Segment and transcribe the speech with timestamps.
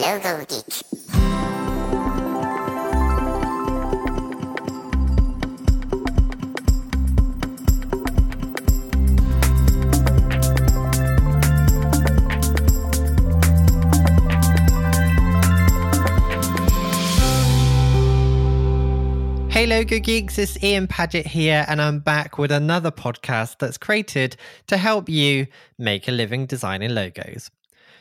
[0.00, 0.82] Logo Geek.
[19.50, 24.36] Hey Logo Geeks, it's Ian Paget here, and I'm back with another podcast that's created
[24.66, 25.46] to help you
[25.78, 27.50] make a living designing logos.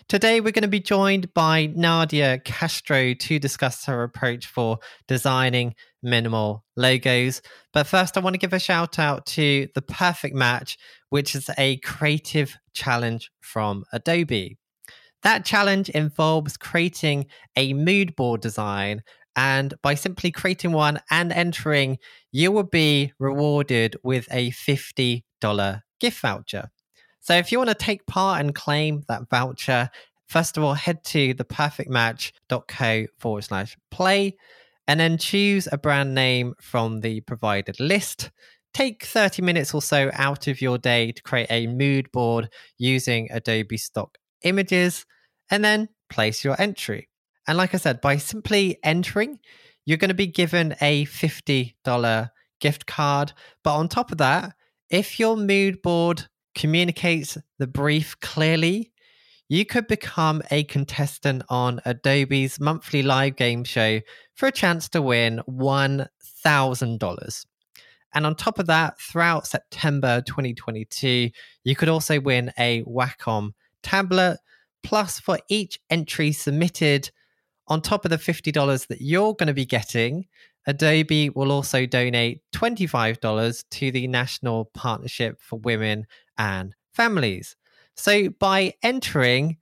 [0.07, 4.77] Today, we're going to be joined by Nadia Castro to discuss her approach for
[5.07, 5.73] designing
[6.03, 7.41] minimal logos.
[7.73, 10.77] But first, I want to give a shout out to The Perfect Match,
[11.09, 14.59] which is a creative challenge from Adobe.
[15.23, 19.01] That challenge involves creating a mood board design
[19.35, 21.97] and by simply creating one and entering,
[22.31, 26.69] you will be rewarded with a $50 gift voucher.
[27.25, 29.89] So if you want to take part and claim that voucher,
[30.27, 34.37] first of all, head to theperfectmatch.co forward slash play
[34.87, 38.29] and then choose a brand name from the provided list.
[38.75, 43.27] Take 30 minutes or so out of your day to create a mood board using
[43.31, 45.07] Adobe stock images
[45.49, 47.09] and then place your entry.
[47.47, 49.39] And like I said, by simply entering,
[49.83, 52.29] you're going to be given a $50
[52.61, 53.33] gift card.
[53.63, 54.53] But on top of that,
[54.91, 58.91] if your mood board communicates the brief clearly,
[59.47, 64.01] you could become a contestant on Adobe's monthly live game show
[64.33, 67.45] for a chance to win $1,000.
[68.13, 71.29] And on top of that, throughout September 2022,
[71.63, 73.51] you could also win a Wacom
[73.83, 74.39] tablet.
[74.83, 77.11] Plus, for each entry submitted,
[77.67, 80.25] on top of the $50 that you're going to be getting,
[80.67, 87.55] Adobe will also donate $25 to the National Partnership for Women and Families.
[87.95, 89.57] So by entering,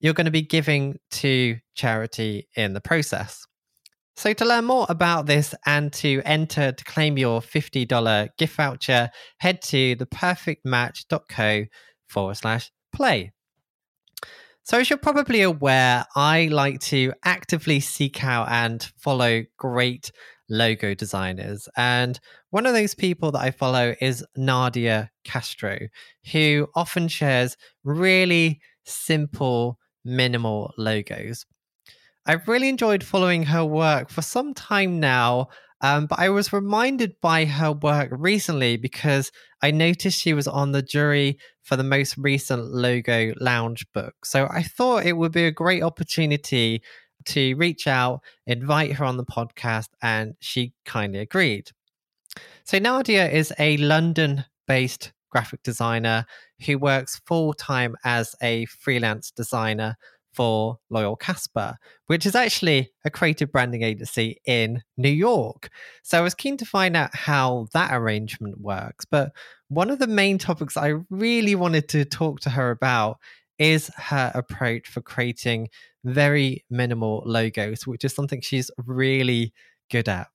[0.00, 3.46] you're going to be giving to charity in the process.
[4.16, 9.10] So to learn more about this and to enter to claim your $50 gift voucher,
[9.38, 11.64] head to theperfectmatch.co
[12.08, 13.32] forward slash play.
[14.64, 20.10] So, as you're probably aware, I like to actively seek out and follow great
[20.48, 21.68] logo designers.
[21.76, 22.18] And
[22.50, 25.78] one of those people that I follow is Nadia Castro,
[26.32, 31.44] who often shares really simple, minimal logos.
[32.26, 35.48] I've really enjoyed following her work for some time now.
[35.80, 39.30] Um, but I was reminded by her work recently because
[39.62, 44.14] I noticed she was on the jury for the most recent Logo Lounge book.
[44.24, 46.82] So I thought it would be a great opportunity
[47.26, 51.70] to reach out, invite her on the podcast, and she kindly agreed.
[52.64, 56.24] So Nadia is a London based graphic designer
[56.64, 59.96] who works full time as a freelance designer
[60.32, 65.68] for Loyal Kaspar, which is actually a creative branding agency in New York.
[66.04, 69.04] So I was keen to find out how that arrangement works.
[69.04, 69.32] But
[69.68, 73.18] one of the main topics I really wanted to talk to her about
[73.58, 75.68] is her approach for creating
[76.04, 79.52] very minimal logos, which is something she's really
[79.90, 80.28] good at.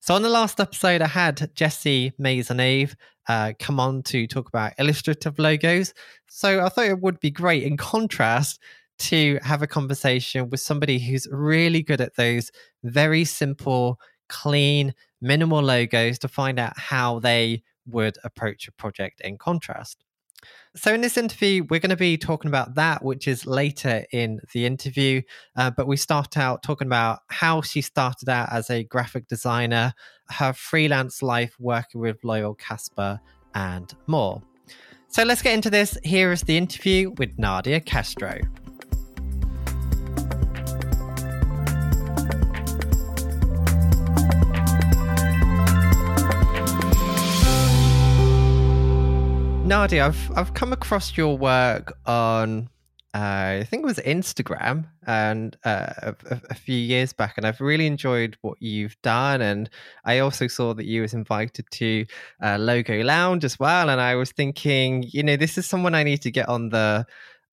[0.00, 2.94] So, on the last episode, I had Jesse Maisonneuve
[3.28, 5.94] uh, come on to talk about illustrative logos.
[6.28, 8.60] So, I thought it would be great in contrast
[8.98, 12.50] to have a conversation with somebody who's really good at those
[12.84, 13.98] very simple,
[14.28, 20.04] clean, minimal logos to find out how they would approach a project in contrast.
[20.76, 24.40] So, in this interview, we're going to be talking about that, which is later in
[24.52, 25.22] the interview.
[25.56, 29.94] Uh, but we start out talking about how she started out as a graphic designer,
[30.30, 33.20] her freelance life working with Loyal Kaspar,
[33.54, 34.42] and more.
[35.08, 35.96] So, let's get into this.
[36.02, 38.40] Here is the interview with Nadia Castro.
[49.74, 52.68] Nadia, I've I've come across your work on
[53.12, 57.60] uh, I think it was Instagram and uh, a, a, few years back, and I've
[57.60, 59.42] really enjoyed what you've done.
[59.42, 59.68] And
[60.04, 62.06] I also saw that you was invited to
[62.40, 63.90] uh, Logo Lounge as well.
[63.90, 67.04] And I was thinking, you know, this is someone I need to get on the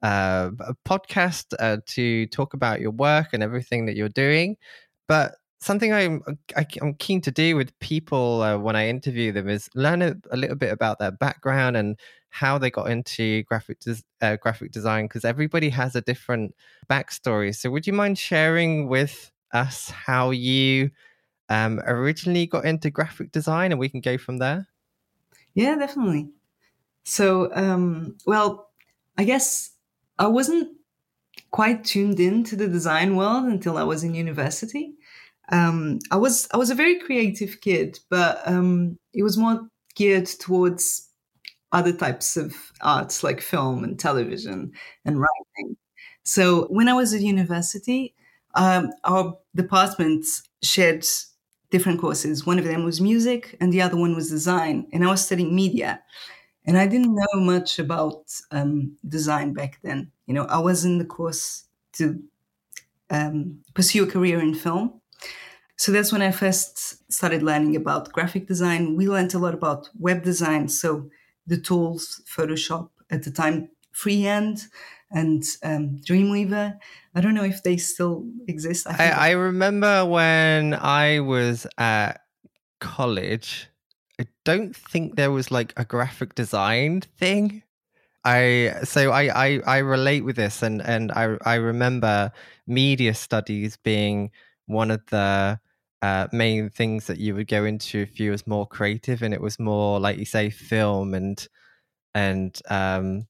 [0.03, 0.51] uh,
[0.87, 4.57] podcast uh, to talk about your work and everything that you're doing.
[5.07, 6.23] But something I'm
[6.57, 9.69] I, am i am keen to do with people uh, when I interview them is
[9.75, 11.97] learn a, a, little bit about their background and
[12.29, 16.55] how they got into graphic des- uh, graphic design because everybody has a different
[16.89, 17.55] backstory.
[17.55, 20.91] So, would you mind sharing with us how you
[21.49, 24.67] um, originally got into graphic design, and we can go from there?
[25.53, 26.29] Yeah, definitely.
[27.03, 28.69] So, um, well,
[29.17, 29.71] I guess
[30.17, 30.77] I wasn't
[31.51, 34.95] quite tuned in to the design world until I was in university.
[35.49, 40.27] Um, I was I was a very creative kid, but um, it was more geared
[40.27, 41.09] towards
[41.71, 44.71] other types of arts like film and television
[45.05, 45.77] and writing.
[46.23, 48.15] So when I was at university,
[48.55, 50.25] um, our department
[50.63, 51.05] shared
[51.71, 52.45] different courses.
[52.45, 54.87] One of them was music, and the other one was design.
[54.93, 56.01] And I was studying media,
[56.65, 60.11] and I didn't know much about um, design back then.
[60.27, 62.21] You know, I was in the course to
[63.09, 65.00] um, pursue a career in film.
[65.81, 68.95] So that's when I first started learning about graphic design.
[68.95, 70.67] We learned a lot about web design.
[70.67, 71.09] So
[71.47, 74.67] the tools, Photoshop at the time, freehand
[75.09, 76.77] and um, Dreamweaver.
[77.15, 78.85] I don't know if they still exist.
[78.87, 82.21] I, I, I remember when I was at
[82.79, 83.67] college,
[84.19, 87.63] I don't think there was like a graphic design thing.
[88.23, 92.31] I so I, I I relate with this and and I I remember
[92.67, 94.29] media studies being
[94.67, 95.59] one of the
[96.01, 99.41] uh, main things that you would go into if you was more creative and it
[99.41, 101.47] was more like you say film and
[102.15, 103.27] and um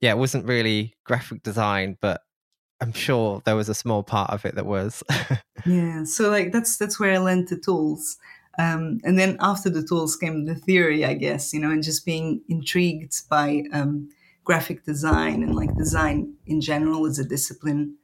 [0.00, 2.22] yeah it wasn't really graphic design but
[2.80, 5.02] i'm sure there was a small part of it that was.
[5.66, 8.16] Yeah so like that's that's where i learned the tools.
[8.58, 12.06] Um, and then after the tools came the theory i guess you know and just
[12.06, 14.08] being intrigued by um,
[14.44, 17.96] graphic design and like design in general as a discipline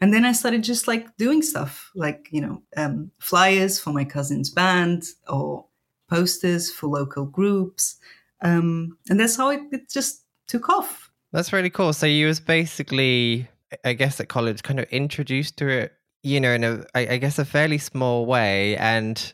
[0.00, 4.04] and then I started just like doing stuff like, you know, um, flyers for my
[4.04, 5.66] cousin's band or
[6.08, 7.96] posters for local groups.
[8.42, 11.10] Um, and that's how it, it just took off.
[11.32, 11.92] That's really cool.
[11.92, 13.48] So you was basically,
[13.84, 15.92] I guess, at college, kind of introduced to it,
[16.22, 19.32] you know, in a, I, I guess, a fairly small way, and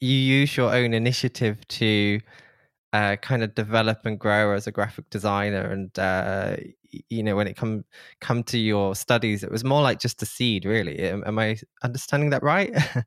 [0.00, 2.20] you use your own initiative to
[2.92, 5.70] uh, kind of develop and grow as a graphic designer.
[5.70, 6.56] And uh,
[7.08, 7.84] you know when it come
[8.20, 10.98] come to your studies it was more like just a seed really.
[11.00, 12.74] Am, am i understanding that right?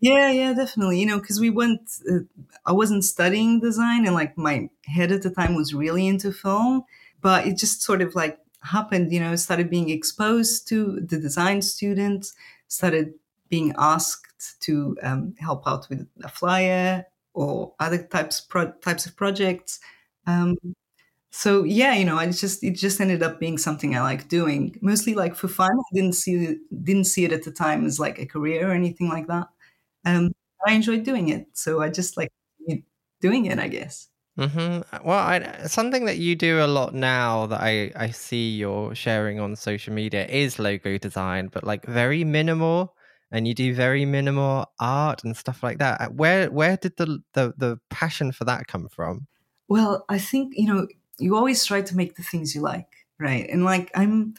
[0.00, 0.98] Yeah yeah definitely.
[0.98, 2.24] You know because we went uh,
[2.66, 6.82] i wasn't studying design and like my head at the time was really into film
[7.20, 11.62] but it just sort of like happened you know started being exposed to the design
[11.62, 12.34] students
[12.66, 13.14] started
[13.48, 19.16] being asked to um, help out with a flyer or other types pro- types of
[19.16, 19.80] projects.
[20.26, 20.56] Um,
[21.30, 24.78] so yeah, you know, I just it just ended up being something I like doing,
[24.82, 25.72] mostly like for fun.
[25.72, 29.08] I didn't see didn't see it at the time as like a career or anything
[29.08, 29.48] like that.
[30.04, 30.32] Um,
[30.66, 32.30] I enjoyed doing it, so I just like
[33.20, 34.08] doing it, I guess.
[34.38, 35.06] Mm-hmm.
[35.06, 39.40] Well, I, something that you do a lot now that I, I see you're sharing
[39.40, 42.94] on social media is logo design, but like very minimal
[43.32, 46.00] and you do very minimal art and stuff like that.
[46.00, 49.26] Uh, where where did the the, the passion for that come from?
[49.68, 50.86] Well, I think you know
[51.18, 52.88] you always try to make the things you like,
[53.18, 53.48] right?
[53.48, 54.34] And like I'm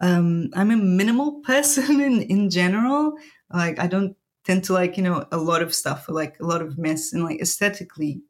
[0.00, 3.18] um, I'm a minimal person in in general.
[3.52, 6.62] Like I don't tend to like you know a lot of stuff, like a lot
[6.62, 8.22] of mess, and like aesthetically,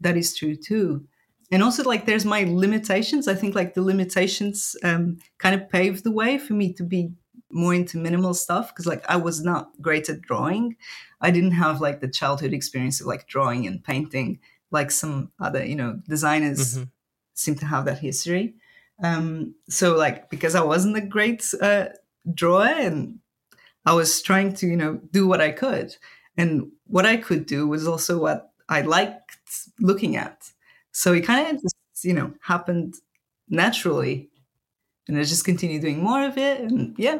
[0.00, 1.06] that is true too.
[1.52, 3.26] And also, like, there's my limitations.
[3.26, 7.10] I think, like, the limitations um, kind of paved the way for me to be
[7.50, 10.76] more into minimal stuff because like I was not great at drawing.
[11.20, 15.64] I didn't have like the childhood experience of like drawing and painting like some other,
[15.64, 16.84] you know, designers mm-hmm.
[17.34, 18.54] seem to have that history.
[19.02, 21.86] Um, so like because I wasn't a great uh,
[22.32, 23.18] drawer and
[23.86, 25.96] I was trying to, you know, do what I could.
[26.36, 29.38] And what I could do was also what I liked
[29.80, 30.50] looking at.
[30.92, 32.94] So it kind of just, you know, happened
[33.48, 34.30] naturally
[35.10, 36.60] and I just continue doing more of it.
[36.60, 37.18] And yeah.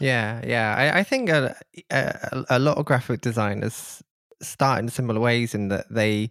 [0.00, 0.74] Yeah, yeah.
[0.76, 1.56] I, I think a,
[1.90, 4.02] a, a lot of graphic designers
[4.42, 6.30] start in similar ways in that they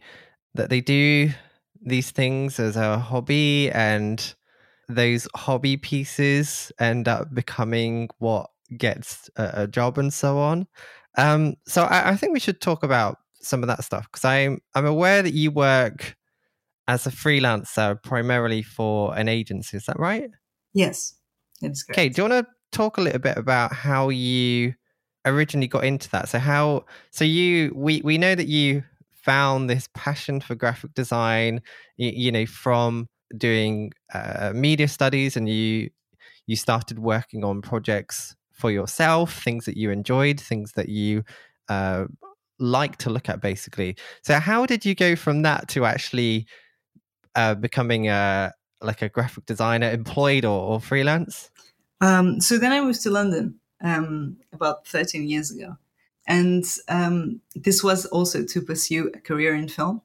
[0.55, 1.29] that they do
[1.81, 4.33] these things as a hobby and
[4.87, 10.67] those hobby pieces end up becoming what gets a, a job and so on.
[11.17, 14.59] Um, so I, I, think we should talk about some of that stuff because I'm
[14.73, 16.15] I'm aware that you work
[16.87, 19.77] as a freelancer primarily for an agency.
[19.77, 20.31] Is that right?
[20.73, 21.15] Yes,
[21.61, 21.85] it's.
[21.89, 24.73] Okay, do you want to talk a little bit about how you
[25.25, 26.29] originally got into that?
[26.29, 28.83] So how so you we we know that you
[29.13, 31.61] found this passion for graphic design,
[31.97, 33.07] you, you know, from
[33.37, 35.89] doing uh, media studies, and you
[36.47, 41.23] you started working on projects for yourself, things that you enjoyed, things that you
[41.69, 42.05] uh,
[42.59, 43.95] like to look at, basically.
[44.23, 46.45] So how did you go from that to actually
[47.35, 51.49] uh, becoming a like a graphic designer, employed or, or freelance?
[52.01, 55.77] Um, so then I moved to London um, about 13 years ago.
[56.27, 60.01] And um, this was also to pursue a career in film.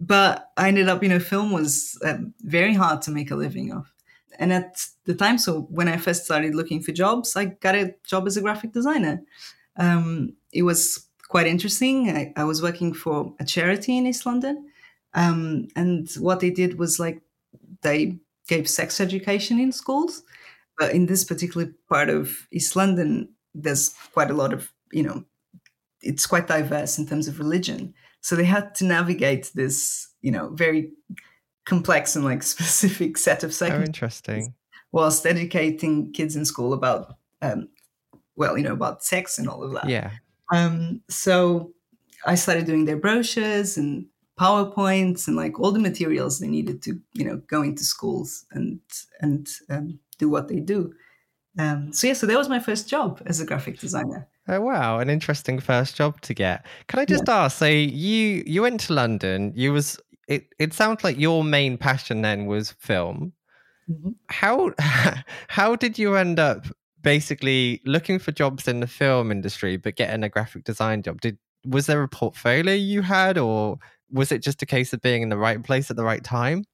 [0.00, 3.72] But I ended up, you know, film was um, very hard to make a living
[3.72, 3.92] of.
[4.38, 7.94] and at the time, so when I first started looking for jobs, I got a
[8.04, 9.22] job as a graphic designer.
[9.76, 12.10] Um, it was quite interesting.
[12.10, 14.70] I, I, was working for a charity in East London,
[15.14, 17.20] um, and what they did was like
[17.82, 18.18] they
[18.48, 20.22] gave sex education in schools.
[20.78, 25.24] But in this particular part of East London, there's quite a lot of you know,
[26.00, 27.94] it's quite diverse in terms of religion.
[28.20, 30.90] So they had to navigate this, you know, very
[31.64, 33.82] complex and like specific set of circumstances.
[33.82, 34.54] Oh, interesting.
[34.92, 37.68] Whilst educating kids in school about, um,
[38.36, 39.88] well, you know, about sex and all of that.
[39.88, 40.12] Yeah.
[40.52, 41.72] Um, so
[42.24, 44.06] I started doing their brochures and
[44.38, 48.80] PowerPoints and like all the materials they needed to, you know, go into schools and
[49.20, 50.92] and um, do what they do.
[51.58, 54.28] Um, so yeah, so that was my first job as a graphic designer.
[54.48, 56.66] Oh wow, an interesting first job to get.
[56.88, 57.44] Can I just yeah.
[57.44, 57.58] ask?
[57.58, 59.52] So you you went to London.
[59.56, 60.48] You was it.
[60.58, 63.32] It sounds like your main passion then was film.
[63.90, 64.10] Mm-hmm.
[64.28, 64.72] How
[65.48, 66.66] how did you end up
[67.02, 71.20] basically looking for jobs in the film industry, but getting a graphic design job?
[71.22, 73.78] Did was there a portfolio you had, or
[74.10, 76.64] was it just a case of being in the right place at the right time?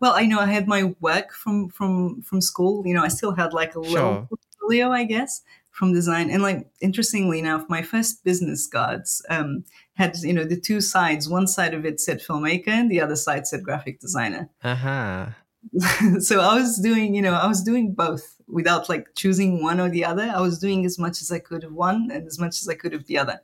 [0.00, 2.86] Well, I know I had my work from from from school.
[2.86, 3.82] You know, I still had like a sure.
[3.84, 6.30] little portfolio, I guess from design.
[6.30, 11.28] And like interestingly enough, my first business cards um, had you know the two sides.
[11.28, 14.48] One side of it said filmmaker, and the other side said graphic designer.
[14.62, 15.26] Uh-huh.
[16.20, 19.88] so I was doing, you know, I was doing both without like choosing one or
[19.88, 20.30] the other.
[20.34, 22.74] I was doing as much as I could of one and as much as I
[22.74, 23.40] could of the other,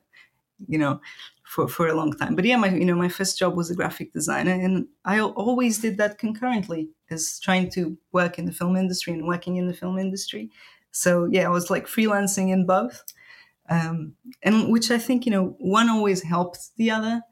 [0.66, 1.00] you know,
[1.48, 2.36] for, for a long time.
[2.36, 5.78] But yeah, my, you know, my first job was a graphic designer and I always
[5.78, 9.72] did that concurrently as trying to work in the film industry and working in the
[9.72, 10.50] film industry.
[10.90, 13.02] So yeah, I was like freelancing in both,
[13.70, 17.22] um, and which I think you know one always helps the other.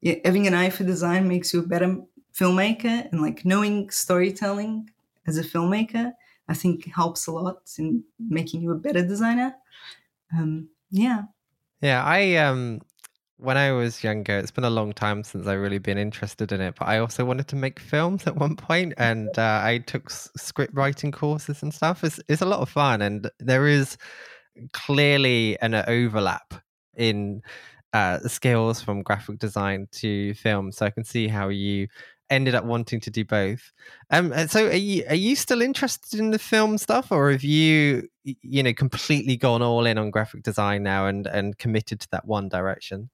[0.00, 1.98] Yeah, having an eye for design makes you a better
[2.34, 4.90] filmmaker, and like knowing storytelling
[5.26, 6.12] as a filmmaker,
[6.48, 9.56] I think helps a lot in making you a better designer.
[10.36, 11.24] Um, yeah.
[11.80, 12.80] Yeah, I um
[13.38, 16.60] when I was younger, it's been a long time since I've really been interested in
[16.60, 20.10] it, but I also wanted to make films at one point and uh, I took
[20.10, 22.02] script writing courses and stuff.
[22.02, 23.98] It's, it's a lot of fun and there is
[24.72, 26.54] clearly an overlap
[26.96, 27.42] in
[27.92, 30.72] uh, skills from graphic design to film.
[30.72, 31.88] So I can see how you
[32.30, 33.72] ended up wanting to do both.
[34.10, 37.44] Um, uh, so are you are you still interested in the film stuff, or have
[37.44, 42.08] you you know completely gone all in on graphic design now and and committed to
[42.10, 43.10] that one direction?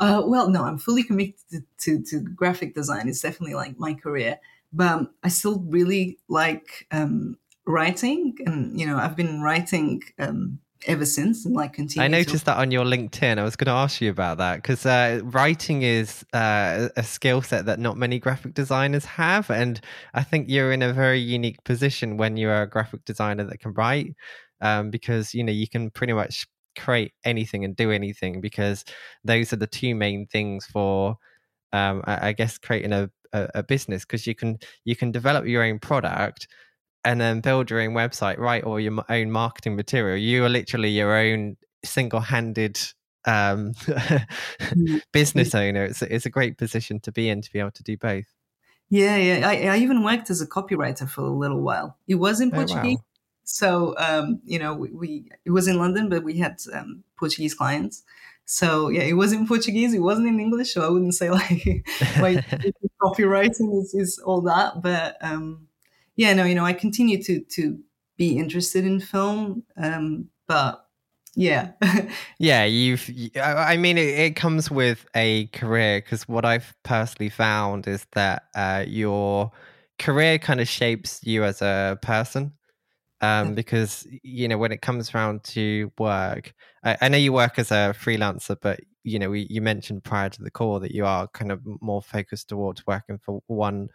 [0.00, 3.08] Uh, well, no, I'm fully committed to, to, to, graphic design.
[3.08, 4.38] It's definitely like my career,
[4.72, 7.36] but um, I still really like um,
[7.66, 12.04] writing, and you know, I've been writing um, ever since, and like continue.
[12.04, 12.44] I noticed to...
[12.46, 13.38] that on your LinkedIn.
[13.38, 17.42] I was going to ask you about that because uh, writing is uh, a skill
[17.42, 19.80] set that not many graphic designers have, and
[20.14, 23.72] I think you're in a very unique position when you're a graphic designer that can
[23.72, 24.14] write.
[24.60, 28.84] Um, because you know you can pretty much create anything and do anything because
[29.24, 31.16] those are the two main things for
[31.72, 35.46] um, I, I, guess creating a, a, a business because you can you can develop
[35.46, 36.48] your own product
[37.04, 40.16] and then build your own website right or your own marketing material.
[40.16, 42.78] You are literally your own single-handed
[43.24, 45.00] um, mm.
[45.12, 45.84] business owner.
[45.84, 48.26] It's, it's a great position to be in to be able to do both.
[48.90, 49.46] Yeah yeah.
[49.46, 51.98] I, I even worked as a copywriter for a little while.
[52.06, 53.07] It was in portuguese oh, wow.
[53.48, 57.54] So um, you know, we, we, it was in London, but we had um, Portuguese
[57.54, 58.02] clients.
[58.44, 59.94] So yeah, it was in Portuguese.
[59.94, 61.86] It wasn't in English, so I wouldn't say like
[62.20, 62.44] like
[63.02, 64.82] copywriting is, is all that.
[64.82, 65.66] But um,
[66.14, 67.78] yeah, no, you know, I continue to to
[68.18, 70.84] be interested in film, um, but
[71.34, 71.70] yeah
[72.38, 77.86] yeah you've i mean it, it comes with a career because what i've personally found
[77.86, 79.52] is that uh, your
[79.98, 82.52] career kind of shapes you as a person
[83.20, 87.58] um, because you know when it comes around to work, I, I, know you work
[87.58, 91.04] as a freelancer, but you know we, you mentioned prior to the call that you
[91.04, 93.88] are kind of more focused towards working for one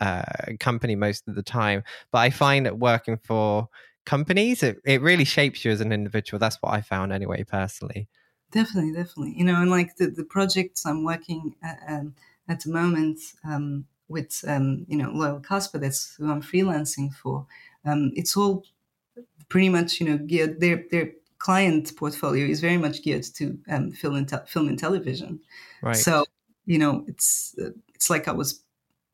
[0.00, 0.22] uh,
[0.58, 1.82] company most of the time.
[2.10, 3.68] But I find that working for
[4.06, 6.38] companies, it, it really shapes you as an individual.
[6.38, 8.08] That's what I found anyway, personally.
[8.50, 9.34] Definitely, definitely.
[9.36, 12.14] You know, and like the, the projects I'm working at, um,
[12.48, 17.46] at the moment um, with, um, you know, Loyal Kaspar, that's who I'm freelancing for
[17.84, 18.64] um, it's all
[19.48, 23.90] pretty much you know geared their their client portfolio is very much geared to um,
[23.92, 25.40] film and te- film and television.
[25.82, 25.96] Right.
[25.96, 26.24] So
[26.66, 28.62] you know it's uh, it's like I was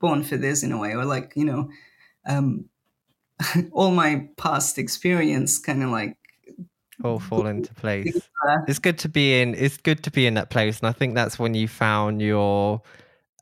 [0.00, 1.70] born for this in a way, or like you know
[2.26, 2.66] um,
[3.72, 6.16] all my past experience kind of like
[7.04, 8.28] all fall into place.
[8.66, 9.54] It's good to be in.
[9.54, 12.80] It's good to be in that place, and I think that's when you found your,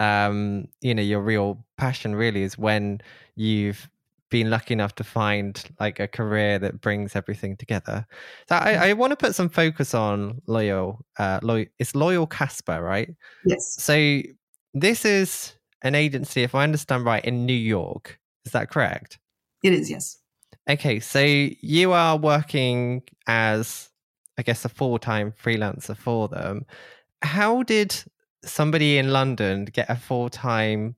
[0.00, 2.14] um, you know, your real passion.
[2.14, 3.00] Really, is when
[3.36, 3.88] you've
[4.30, 8.06] been lucky enough to find like a career that brings everything together.
[8.48, 11.04] So I, I want to put some focus on loyal.
[11.18, 11.66] Uh, loyal.
[11.78, 13.14] It's loyal Kaspar, right?
[13.46, 13.76] Yes.
[13.78, 14.22] So
[14.72, 18.18] this is an agency, if I understand right, in New York.
[18.44, 19.18] Is that correct?
[19.62, 19.90] It is.
[19.90, 20.18] Yes.
[20.68, 23.90] Okay, so you are working as,
[24.38, 26.64] I guess, a full time freelancer for them.
[27.22, 28.02] How did
[28.48, 30.96] somebody in London get a full time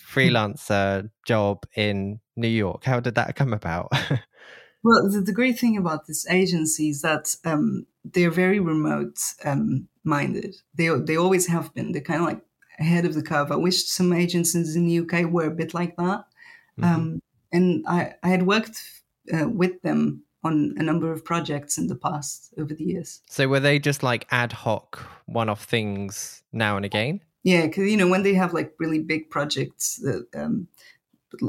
[0.00, 2.84] freelancer job in New York?
[2.84, 3.88] How did that come about?
[4.82, 9.88] well, the, the, great thing about this agency is that um, they're very remote um,
[10.04, 10.56] minded.
[10.74, 11.92] They they always have been.
[11.92, 12.42] They're kind of like
[12.78, 13.52] ahead of the curve.
[13.52, 16.24] I wish some agencies in the UK were a bit like that.
[16.78, 16.84] Mm-hmm.
[16.84, 18.82] Um, and I, I had worked
[19.32, 23.20] uh, with them on a number of projects in the past over the years.
[23.28, 27.20] So were they just like ad hoc one-off things now and again?
[27.42, 30.68] Yeah, because you know when they have like really big projects, that, um,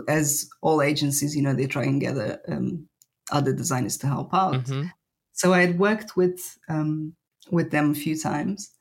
[0.07, 2.87] as all agencies, you know they try and gather um,
[3.31, 4.53] other designers to help out.
[4.53, 4.87] Mm-hmm.
[5.33, 7.13] So I had worked with um,
[7.49, 8.71] with them a few times,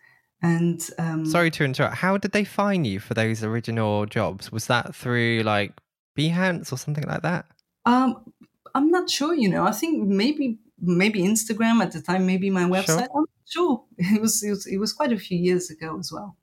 [0.43, 1.97] and um, sorry to interrupt.
[1.97, 4.53] How did they find you for those original jobs?
[4.53, 5.73] Was that through like
[6.17, 7.47] Behance or something like that?
[7.87, 8.33] Um,
[8.75, 9.35] I'm not sure.
[9.35, 13.07] You know, I think maybe maybe Instagram at the time, maybe my website.
[13.07, 13.17] Sure.
[13.17, 16.37] I'm sure it was, it was it was quite a few years ago as well.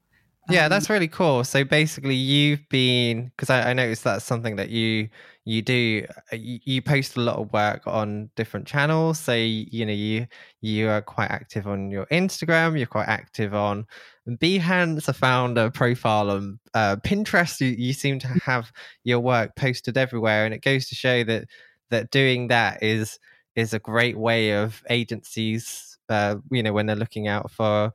[0.49, 1.43] Yeah, um, that's really cool.
[1.43, 5.09] So basically, you've been because I, I, noticed that's something that you
[5.43, 6.05] you do.
[6.31, 9.19] Uh, you, you, post a lot of work on different channels.
[9.19, 10.27] So you know you
[10.61, 12.77] you are quite active on your Instagram.
[12.77, 13.87] You're quite active on
[14.27, 15.09] Behance.
[15.09, 17.59] I found a profile on uh, Pinterest.
[17.59, 18.71] You, you seem to have
[19.03, 21.45] your work posted everywhere, and it goes to show that
[21.91, 23.19] that doing that is
[23.55, 25.97] is a great way of agencies.
[26.09, 27.91] Uh, you know when they're looking out for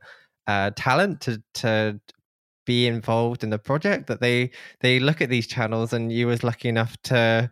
[0.47, 1.99] uh, talent to to
[2.65, 6.43] be involved in the project that they they look at these channels and you was
[6.43, 7.49] lucky enough to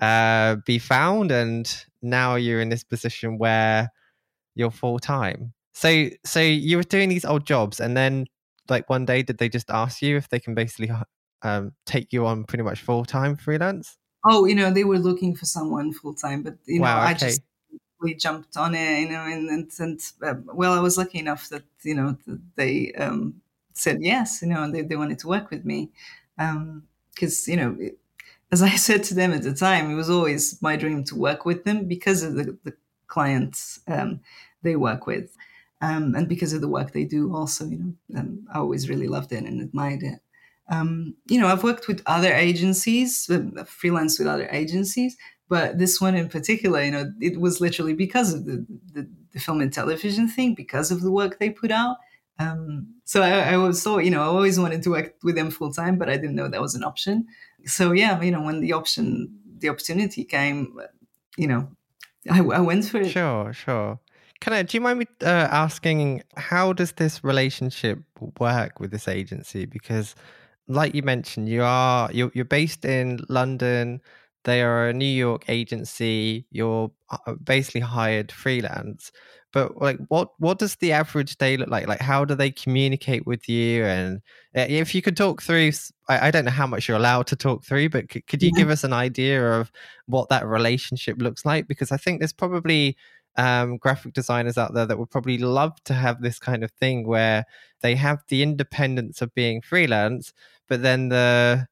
[0.00, 3.90] uh, be found and now you're in this position where
[4.54, 8.26] you're full time so so you were doing these old jobs and then
[8.68, 10.90] like one day did they just ask you if they can basically
[11.42, 15.34] um, take you on pretty much full time freelance oh you know they were looking
[15.34, 17.10] for someone full time but you know wow, okay.
[17.10, 17.42] i just
[18.00, 21.48] we jumped on it you know and and, and uh, well i was lucky enough
[21.48, 22.16] that you know
[22.56, 23.34] they um
[23.74, 25.90] said yes, you know, and they, they wanted to work with me.
[26.36, 27.98] Because, um, you know, it,
[28.50, 31.44] as I said to them at the time, it was always my dream to work
[31.44, 32.74] with them because of the, the
[33.06, 34.20] clients um,
[34.62, 35.36] they work with.
[35.80, 39.08] Um, and because of the work they do also, you know, um, I always really
[39.08, 40.20] loved it and admired it.
[40.72, 45.16] Um, you know, I've worked with other agencies, uh, freelance with other agencies,
[45.48, 49.38] but this one in particular, you know, it was literally because of the, the, the
[49.38, 51.98] film and television thing, because of the work they put out.
[52.38, 55.50] Um, so I, I, was so you know I always wanted to work with them
[55.50, 57.26] full time, but I didn't know that was an option.
[57.66, 60.80] So yeah, you know when the option, the opportunity came,
[61.36, 61.68] you know,
[62.30, 63.10] I, I went for it.
[63.10, 64.00] Sure, sure.
[64.40, 64.62] Can I?
[64.62, 68.00] Do you mind me uh, asking how does this relationship
[68.40, 69.66] work with this agency?
[69.66, 70.16] Because,
[70.68, 74.00] like you mentioned, you are you're, you're based in London.
[74.44, 76.46] They are a New York agency.
[76.50, 79.12] You're uh, basically hired freelance
[79.52, 83.26] but like what what does the average day look like like how do they communicate
[83.26, 84.16] with you and
[84.56, 85.70] uh, if you could talk through
[86.08, 88.50] I, I, don't know how much you're allowed to talk through but could, could you
[88.54, 88.62] yeah.
[88.62, 89.70] give us an idea of
[90.06, 92.96] what that relationship looks like because i think there's probably
[93.36, 97.06] um, graphic designers out there that would probably love to have this kind of thing
[97.06, 97.44] where
[97.80, 100.32] they have the independence of being freelance
[100.68, 101.66] but then the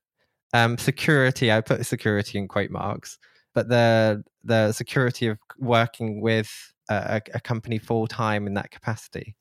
[0.52, 3.18] um, security i put security in quote marks
[3.54, 9.34] but the the security of working with a, a company full time in that capacity?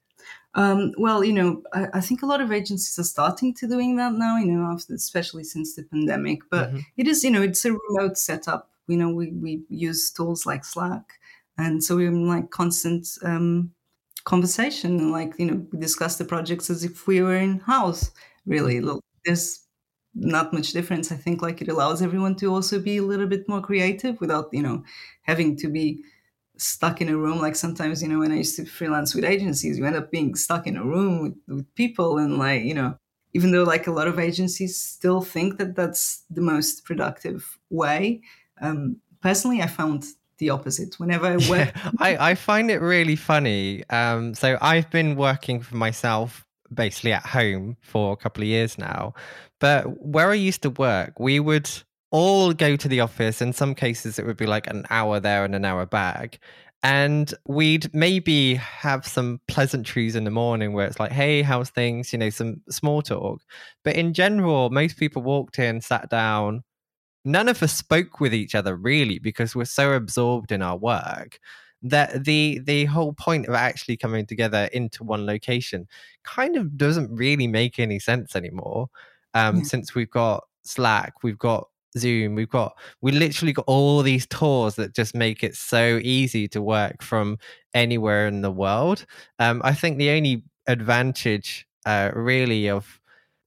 [0.55, 3.97] Um, well, you know, I, I, think a lot of agencies are starting to doing
[3.97, 4.37] that now.
[4.37, 6.41] You know, after, especially since the pandemic.
[6.49, 6.79] But mm-hmm.
[6.97, 8.69] it is, you know, it's a remote setup.
[8.87, 11.18] You know, we we use tools like Slack,
[11.59, 13.71] and so we're in like constant um,
[14.23, 15.11] conversation.
[15.11, 18.11] Like you know, we discuss the projects as if we were in house.
[18.45, 18.97] Really, mm-hmm.
[19.25, 19.65] there's
[20.15, 21.11] not much difference.
[21.11, 24.49] I think like it allows everyone to also be a little bit more creative without
[24.51, 24.83] you know
[25.23, 26.03] having to be
[26.59, 27.39] stuck in a room.
[27.39, 30.35] Like sometimes, you know, when I used to freelance with agencies, you end up being
[30.35, 32.17] stuck in a room with, with people.
[32.17, 32.97] And like, you know,
[33.33, 38.21] even though like a lot of agencies still think that that's the most productive way,
[38.61, 40.05] um, personally, I found
[40.39, 40.99] the opposite.
[40.99, 43.83] Whenever I work, yeah, I, I find it really funny.
[43.89, 48.77] Um, so I've been working for myself basically at home for a couple of years
[48.77, 49.13] now.
[49.59, 51.69] But where I used to work, we would
[52.11, 53.41] all go to the office.
[53.41, 56.39] In some cases, it would be like an hour there and an hour back.
[56.81, 62.13] And we'd maybe have some pleasantries in the morning where it's like, hey, how's things?
[62.13, 63.41] You know, some small talk.
[63.83, 66.63] But in general, most people walked in, sat down,
[67.25, 71.39] none of us spoke with each other really because we're so absorbed in our work
[71.81, 75.87] that the the whole point of actually coming together into one location
[76.23, 78.87] kind of doesn't really make any sense anymore
[79.33, 79.63] um, yeah.
[79.63, 84.75] since we've got slack we've got zoom we've got we literally got all these tools
[84.75, 87.37] that just make it so easy to work from
[87.73, 89.05] anywhere in the world
[89.39, 92.98] um, i think the only advantage uh, really of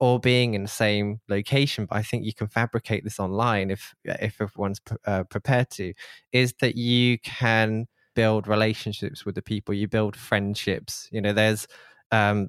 [0.03, 3.95] all being in the same location but i think you can fabricate this online if
[4.05, 5.95] if everyone's uh, prepared to
[6.33, 7.87] is that you can
[8.17, 11.69] build relationships with the people you build friendships you know there's
[12.11, 12.49] um,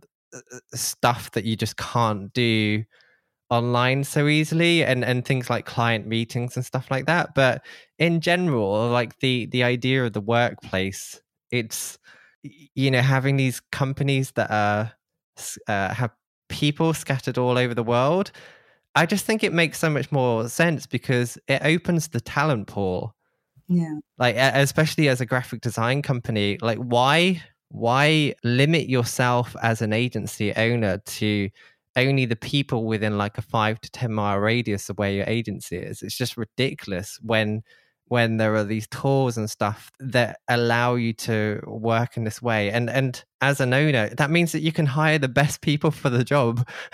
[0.73, 2.83] stuff that you just can't do
[3.51, 7.63] online so easily and and things like client meetings and stuff like that but
[7.99, 11.99] in general like the the idea of the workplace it's
[12.41, 14.91] you know having these companies that are
[15.67, 16.09] uh, have
[16.49, 18.31] people scattered all over the world.
[18.95, 23.15] I just think it makes so much more sense because it opens the talent pool.
[23.67, 23.95] Yeah.
[24.17, 30.53] Like especially as a graphic design company like why why limit yourself as an agency
[30.53, 31.49] owner to
[31.95, 35.77] only the people within like a five to ten mile radius of where your agency
[35.77, 36.03] is?
[36.03, 37.63] It's just ridiculous when
[38.07, 42.69] when there are these tools and stuff that allow you to work in this way
[42.69, 46.09] and and as an owner that means that you can hire the best people for
[46.09, 46.67] the job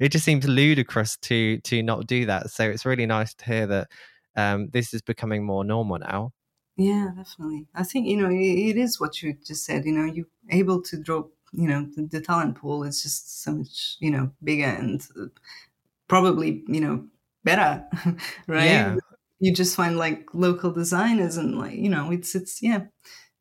[0.00, 3.66] it just seems ludicrous to to not do that so it's really nice to hear
[3.66, 3.88] that
[4.36, 6.32] um, this is becoming more normal now.
[6.76, 7.66] Yeah, definitely.
[7.74, 9.86] I think you know it is what you just said.
[9.86, 11.24] You know, you're able to draw.
[11.52, 15.26] You know, the, the talent pool is just so much you know bigger and uh,
[16.06, 17.06] probably you know
[17.44, 17.86] better,
[18.46, 18.66] right?
[18.66, 18.96] Yeah.
[19.38, 22.84] You just find like local designers and like you know it's it's yeah,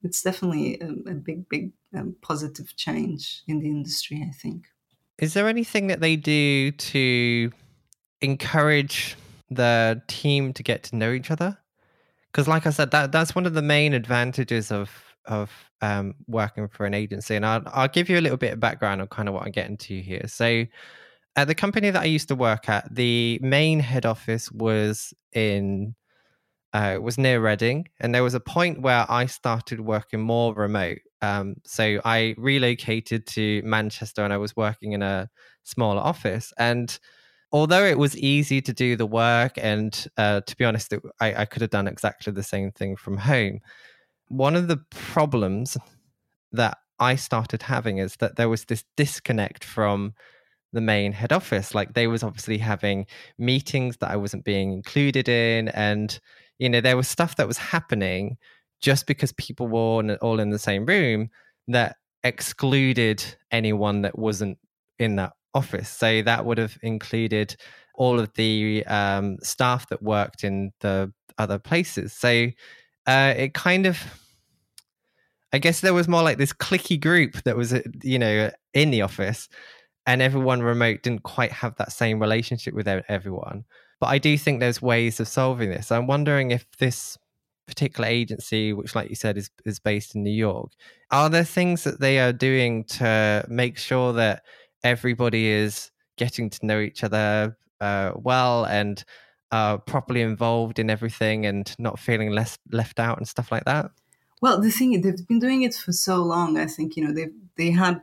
[0.03, 4.25] it's definitely a, a big big um, positive change in the industry.
[4.27, 4.65] I think.
[5.17, 7.51] Is there anything that they do to
[8.21, 9.15] encourage
[9.49, 11.57] the team to get to know each other
[12.31, 14.91] because like i said that that's one of the main advantages of
[15.25, 18.59] of um, working for an agency and I'll, I'll give you a little bit of
[18.59, 20.65] background on kind of what i'm getting to here so
[21.35, 25.95] at the company that i used to work at the main head office was in
[26.73, 30.99] uh, was near reading and there was a point where i started working more remote
[31.21, 35.29] um, so i relocated to manchester and i was working in a
[35.63, 36.99] smaller office and
[37.55, 41.33] although it was easy to do the work, and uh, to be honest, it, I,
[41.35, 43.61] I could have done exactly the same thing from home.
[44.27, 45.77] One of the problems
[46.51, 50.15] that I started having is that there was this disconnect from
[50.75, 51.73] the main head office.
[51.73, 53.07] Like they was obviously having
[53.39, 56.19] meetings that I wasn't being included in, and
[56.59, 58.37] you know there was stuff that was happening
[58.81, 61.29] just because people were all in the same room
[61.67, 64.57] that excluded anyone that wasn't
[64.99, 65.89] in that office.
[65.89, 67.55] So that would have included
[67.95, 72.13] all of the um, staff that worked in the other places.
[72.13, 72.49] So
[73.07, 73.99] uh, it kind of,
[75.53, 78.91] I guess there was more like this cliquey group that was, uh, you know, in
[78.91, 79.47] the office,
[80.05, 83.65] and everyone remote didn't quite have that same relationship with everyone.
[83.99, 85.91] But I do think there's ways of solving this.
[85.91, 87.17] I'm wondering if this
[87.65, 90.71] particular agency, which, like you said, is is based in New York,
[91.11, 94.43] are there things that they are doing to make sure that
[94.83, 99.03] everybody is getting to know each other uh, well and
[99.51, 103.89] uh, properly involved in everything and not feeling less left out and stuff like that?
[104.41, 106.57] Well, the thing they've been doing it for so long.
[106.57, 108.01] I think you know they they had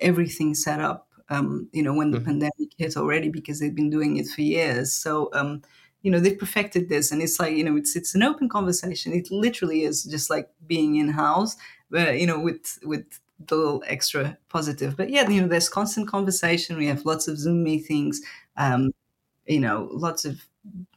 [0.00, 1.03] everything set up.
[1.30, 2.26] Um, you know when the mm-hmm.
[2.26, 4.92] pandemic hit already because they've been doing it for years.
[4.92, 5.62] So um,
[6.02, 9.12] you know they've perfected this, and it's like you know it's it's an open conversation.
[9.12, 11.56] It literally is just like being in house,
[11.94, 13.06] uh, you know, with with
[13.46, 14.96] the little extra positive.
[14.96, 16.76] But yeah, you know, there's constant conversation.
[16.76, 18.20] We have lots of Zoom meetings,
[18.56, 18.92] um,
[19.46, 20.46] you know, lots of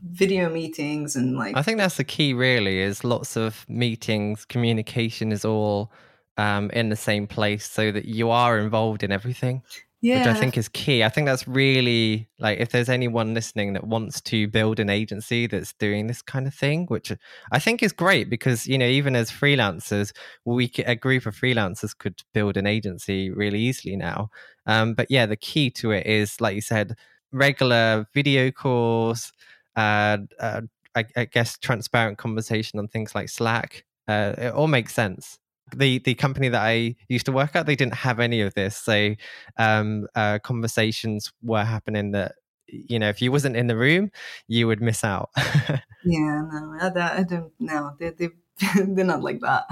[0.02, 5.32] video meetings and like I think that's the key really is lots of meetings, communication
[5.32, 5.92] is all
[6.38, 9.62] um, in the same place so that you are involved in everything
[10.02, 10.20] yeah.
[10.20, 11.04] which I think is key.
[11.04, 15.48] I think that's really like if there's anyone listening that wants to build an agency
[15.48, 17.12] that's doing this kind of thing, which
[17.52, 20.14] I think is great because you know even as freelancers,
[20.46, 24.30] we a group of freelancers could build an agency really easily now.
[24.66, 26.96] Um, but yeah, the key to it is like you said,
[27.32, 29.32] regular video calls.
[29.76, 30.62] Uh, uh,
[30.96, 33.86] I, I guess transparent conversation on things like Slack.
[34.08, 35.40] Uh, it all makes sense
[35.76, 38.78] the the company that I used to work at, they didn't have any of this.
[38.78, 39.16] So
[39.58, 42.34] um, uh, conversations were happening that
[42.68, 44.12] you know if you wasn't in the room,
[44.48, 45.30] you would miss out.
[45.38, 47.52] yeah, no, I, I don't.
[47.60, 48.30] No, they they
[48.76, 49.66] they're not like that.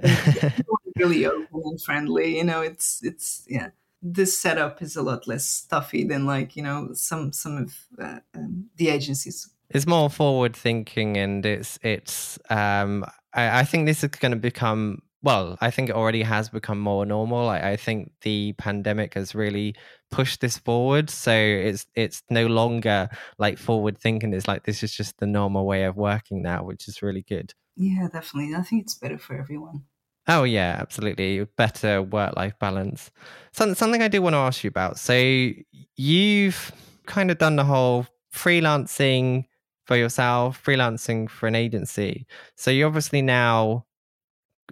[0.96, 2.36] really open and friendly.
[2.36, 3.70] You know, it's it's yeah.
[4.06, 8.20] This setup is a lot less stuffy than like you know some some of uh,
[8.34, 13.04] um, the agencies it's more forward thinking and it's it's um
[13.34, 16.78] I, I think this is going to become well i think it already has become
[16.78, 19.74] more normal I, I think the pandemic has really
[20.10, 23.08] pushed this forward so it's it's no longer
[23.38, 26.86] like forward thinking it's like this is just the normal way of working now which
[26.86, 29.82] is really good yeah definitely i think it's better for everyone
[30.26, 31.44] Oh yeah, absolutely.
[31.56, 33.10] Better work-life balance.
[33.52, 34.98] Something something I do want to ask you about.
[34.98, 35.50] So
[35.96, 36.72] you've
[37.06, 39.44] kind of done the whole freelancing
[39.84, 42.26] for yourself, freelancing for an agency.
[42.56, 43.84] So you're obviously now,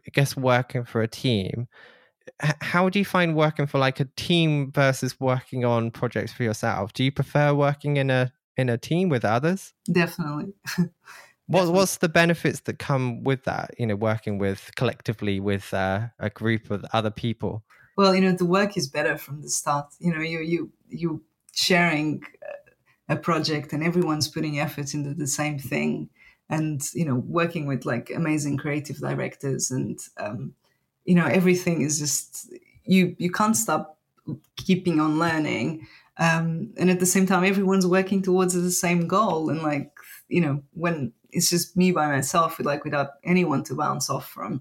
[0.07, 1.69] I guess, working for a team.
[2.41, 6.93] How do you find working for like a team versus working on projects for yourself?
[6.93, 9.73] Do you prefer working in a in a team with others?
[9.91, 10.55] Definitely.
[11.49, 13.73] What, what's the benefits that come with that?
[13.79, 17.63] You know, working with collectively with uh, a group of other people.
[17.97, 19.93] Well, you know, the work is better from the start.
[19.99, 22.23] You know, you you you sharing
[23.09, 26.09] a project and everyone's putting effort into the same thing,
[26.53, 30.55] and you know, working with like amazing creative directors and um,
[31.05, 32.53] you know, everything is just
[32.85, 33.99] you you can't stop
[34.57, 35.87] keeping on learning.
[36.19, 39.49] Um, and at the same time, everyone's working towards the same goal.
[39.49, 39.91] And like,
[40.29, 44.29] you know, when it's just me by myself with like without anyone to bounce off
[44.29, 44.61] from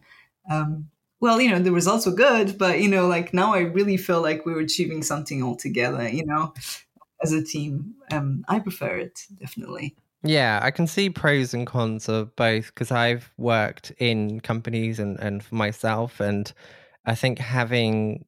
[0.49, 3.97] um, well you know the results were good but you know like now i really
[3.97, 6.53] feel like we were achieving something all together you know
[7.21, 12.07] as a team um, i prefer it definitely yeah i can see pros and cons
[12.07, 16.53] of both because i've worked in companies and, and for myself and
[17.05, 18.25] i think having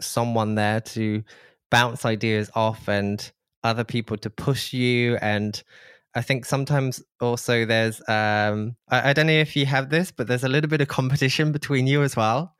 [0.00, 1.22] someone there to
[1.70, 3.32] bounce ideas off and
[3.64, 5.62] other people to push you and
[6.14, 10.26] I think sometimes also there's um I, I, don't know if you have this, but
[10.26, 12.54] there's a little bit of competition between you as well.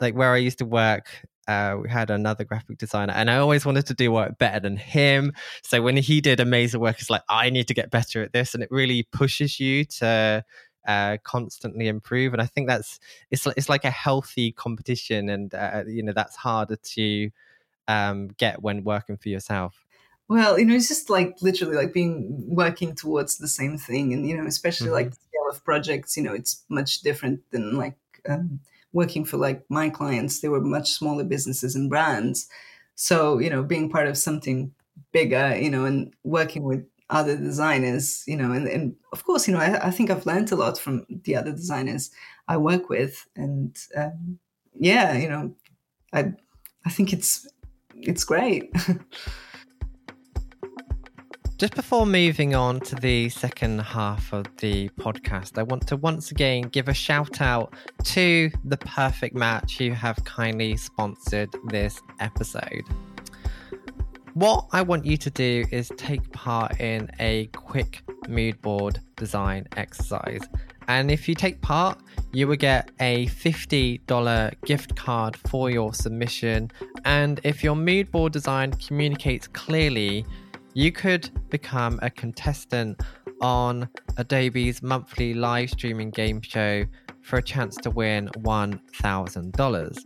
[0.00, 1.06] Like where I used to work,
[1.46, 4.76] uh, we had another graphic designer, and I always wanted to do work better than
[4.76, 5.32] him.
[5.62, 8.54] So when he did amazing work, it's like I need to get better at this,
[8.54, 10.44] and it really pushes you to
[10.86, 12.32] uh, constantly improve.
[12.32, 12.98] And I think that's
[13.30, 17.30] it's it's like a healthy competition, and uh, you know that's harder to
[17.88, 19.84] um, get when working for yourself.
[20.28, 24.26] Well, you know, it's just like literally like being working towards the same thing, and
[24.26, 24.94] you know, especially mm-hmm.
[24.94, 26.16] like the scale of projects.
[26.16, 28.60] You know, it's much different than like um,
[28.94, 30.40] working for like my clients.
[30.40, 32.48] They were much smaller businesses and brands,
[32.94, 34.72] so you know, being part of something
[35.12, 39.52] bigger, you know, and working with other designers, you know, and, and of course, you
[39.52, 42.10] know, I, I think I've learned a lot from the other designers
[42.48, 44.38] I work with, and um,
[44.74, 45.54] yeah, you know,
[46.12, 46.32] I
[46.86, 47.46] I think it's
[47.96, 48.72] it's great.
[51.64, 56.30] Just before moving on to the second half of the podcast, I want to once
[56.30, 57.72] again give a shout out
[58.04, 62.82] to The Perfect Match, who have kindly sponsored this episode.
[64.34, 69.66] What I want you to do is take part in a quick mood board design
[69.78, 70.42] exercise.
[70.86, 71.98] And if you take part,
[72.34, 76.70] you will get a $50 gift card for your submission.
[77.06, 80.26] And if your mood board design communicates clearly,
[80.74, 83.00] you could become a contestant
[83.40, 86.84] on Adobe's monthly live streaming game show
[87.22, 89.98] for a chance to win $1,000.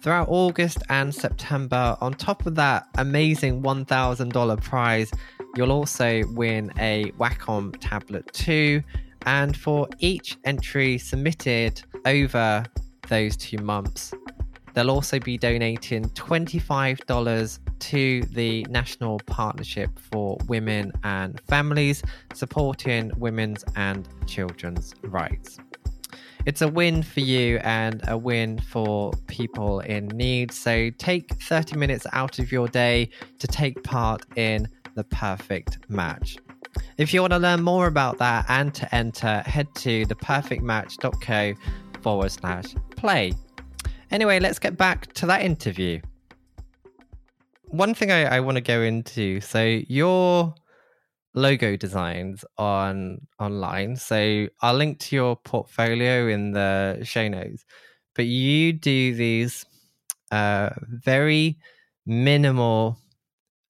[0.00, 5.10] Throughout August and September, on top of that amazing $1,000 prize,
[5.56, 8.82] you'll also win a Wacom Tablet 2.
[9.26, 12.64] And for each entry submitted over
[13.08, 14.14] those two months,
[14.78, 23.64] they'll also be donating $25 to the National Partnership for Women and Families, supporting women's
[23.74, 25.58] and children's rights.
[26.46, 30.52] It's a win for you and a win for people in need.
[30.52, 33.10] So take 30 minutes out of your day
[33.40, 36.38] to take part in the perfect match.
[36.98, 41.54] If you want to learn more about that and to enter, head to theperfectmatch.co
[42.00, 43.32] forward slash play.
[44.10, 46.00] Anyway, let's get back to that interview.
[47.66, 50.54] One thing I, I want to go into so your
[51.34, 57.64] logo designs on online so i'll link to your portfolio in the show notes
[58.14, 59.64] but you do these
[60.32, 61.56] uh, very
[62.06, 62.98] minimal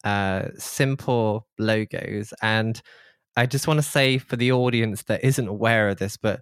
[0.04, 2.80] uh, simple logos and
[3.36, 6.40] i just want to say for the audience that isn't aware of this but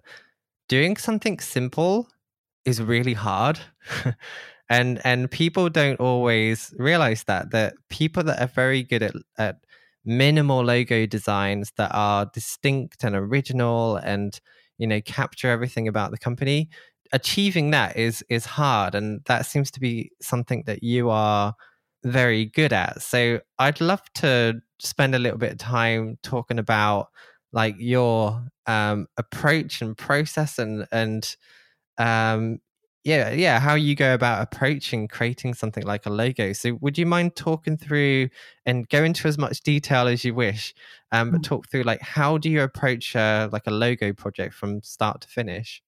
[0.69, 2.07] doing something simple
[2.67, 3.59] is really hard.
[4.69, 9.59] And and people don't always realize that that people that are very good at, at
[10.03, 14.37] minimal logo designs that are distinct and original and
[14.77, 16.69] you know capture everything about the company
[17.13, 18.93] achieving that is is hard.
[18.93, 21.55] And that seems to be something that you are
[22.03, 23.01] very good at.
[23.01, 27.07] So i'd love to spend a little bit of time talking about
[27.53, 31.35] like your um, approach and process and and
[31.97, 32.59] um,
[33.07, 37.05] yeah yeah how you go about approaching creating something like a logo so would you
[37.05, 38.27] mind talking through
[38.65, 40.75] and go into as much detail as you wish
[41.13, 41.43] um, but mm.
[41.43, 45.27] talk through like how do you approach uh, like a logo project from start to
[45.29, 45.81] finish?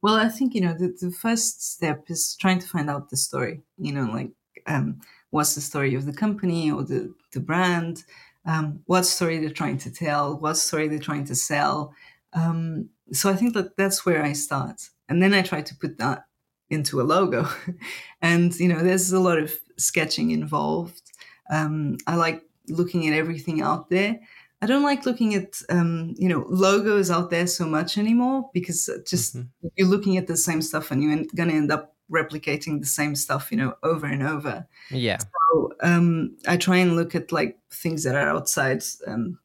[0.00, 3.16] Well i think you know the, the first step is trying to find out the
[3.18, 4.30] story you know like
[4.66, 8.04] um, what's the story of the company or the, the brand
[8.46, 11.92] um, what story they're trying to tell what story they're trying to sell
[12.32, 15.98] um, so i think that that's where i start and then i try to put
[15.98, 16.24] that
[16.70, 17.46] into a logo.
[18.22, 21.02] and, you know, there's a lot of sketching involved.
[21.50, 24.20] Um, I like looking at everything out there.
[24.62, 28.88] I don't like looking at, um, you know, logos out there so much anymore because
[29.06, 29.68] just mm-hmm.
[29.76, 33.14] you're looking at the same stuff and you're going to end up replicating the same
[33.14, 34.66] stuff, you know, over and over.
[34.90, 35.18] Yeah.
[35.18, 39.38] So um, I try and look at like things that are outside um,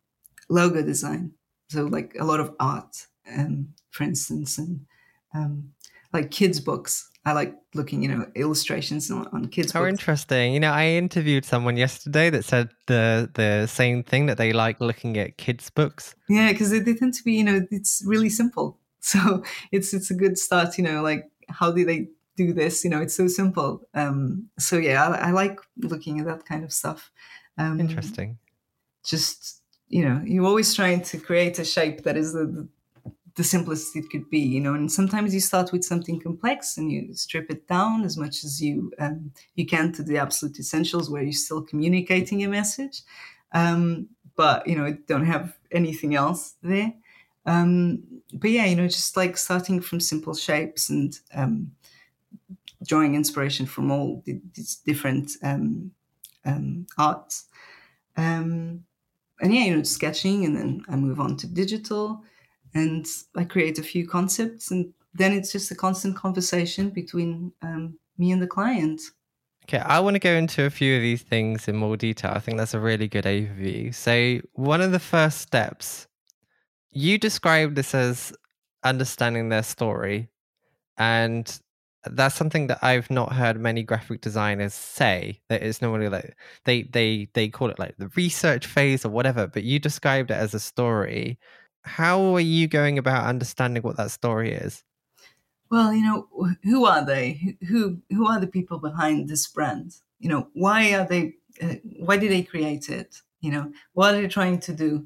[0.48, 1.34] logo design.
[1.69, 4.86] So like a lot of art, um, for instance, and
[5.34, 5.72] um,
[6.13, 7.10] like kids' books.
[7.26, 9.72] I like looking, you know, illustrations on, on kids.
[9.72, 9.92] How books.
[9.92, 10.54] interesting!
[10.54, 14.80] You know, I interviewed someone yesterday that said the the same thing that they like
[14.80, 16.15] looking at kids' books.
[16.28, 18.78] Yeah, because they, they tend to be, you know, it's really simple.
[19.02, 20.78] So it's it's a good start.
[20.78, 22.84] You know, like how do they do this?
[22.84, 23.88] You know, it's so simple.
[23.94, 27.10] Um, so yeah, I, I like looking at that kind of stuff.
[27.58, 28.39] Um, interesting.
[29.06, 32.68] Just you know, you're always trying to create a shape that is the,
[33.39, 34.73] the simplest it could be, you know.
[34.73, 38.62] And sometimes you start with something complex and you strip it down as much as
[38.62, 43.02] you um, you can to the absolute essentials, where you're still communicating a message,
[43.54, 46.93] um, but you know don't have anything else there.
[47.45, 51.71] Um, but yeah, you know, just like starting from simple shapes and um,
[52.86, 55.91] drawing inspiration from all these different um,
[56.43, 57.45] um, arts.
[58.17, 58.84] and
[59.41, 62.21] yeah, you know, sketching, and then I move on to digital
[62.73, 63.05] and
[63.36, 68.32] I create a few concepts, and then it's just a constant conversation between um, me
[68.32, 69.01] and the client.
[69.65, 72.32] Okay, I want to go into a few of these things in more detail.
[72.34, 73.93] I think that's a really good overview.
[73.93, 76.08] So, one of the first steps,
[76.91, 78.34] you described this as
[78.84, 80.29] understanding their story.
[80.97, 81.60] And
[82.05, 85.41] that's something that I've not heard many graphic designers say.
[85.49, 89.47] That it's normally like they they they call it like the research phase or whatever,
[89.47, 91.39] but you described it as a story
[91.84, 94.84] how are you going about understanding what that story is?
[95.72, 96.28] Well, you know,
[96.63, 97.58] who are they?
[97.68, 99.96] Who who are the people behind this brand?
[100.20, 101.36] You know, why are they?
[101.62, 103.22] Uh, why did they create it?
[103.42, 105.06] You know, what are they trying to do?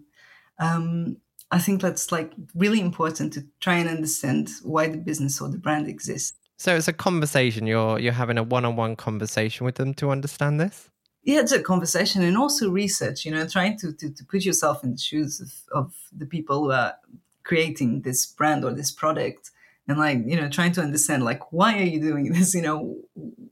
[0.59, 1.17] Um,
[1.51, 5.57] I think that's like really important to try and understand why the business or the
[5.57, 6.37] brand exists.
[6.57, 7.67] So it's a conversation.
[7.67, 10.89] You're you're having a one-on-one conversation with them to understand this
[11.23, 14.83] yeah, it's a conversation and also research, you know, trying to, to, to put yourself
[14.83, 15.51] in the shoes of,
[15.85, 16.95] of the people who are
[17.43, 19.51] creating this brand or this product
[19.87, 22.53] and like, you know, trying to understand like, why are you doing this?
[22.53, 22.97] You know,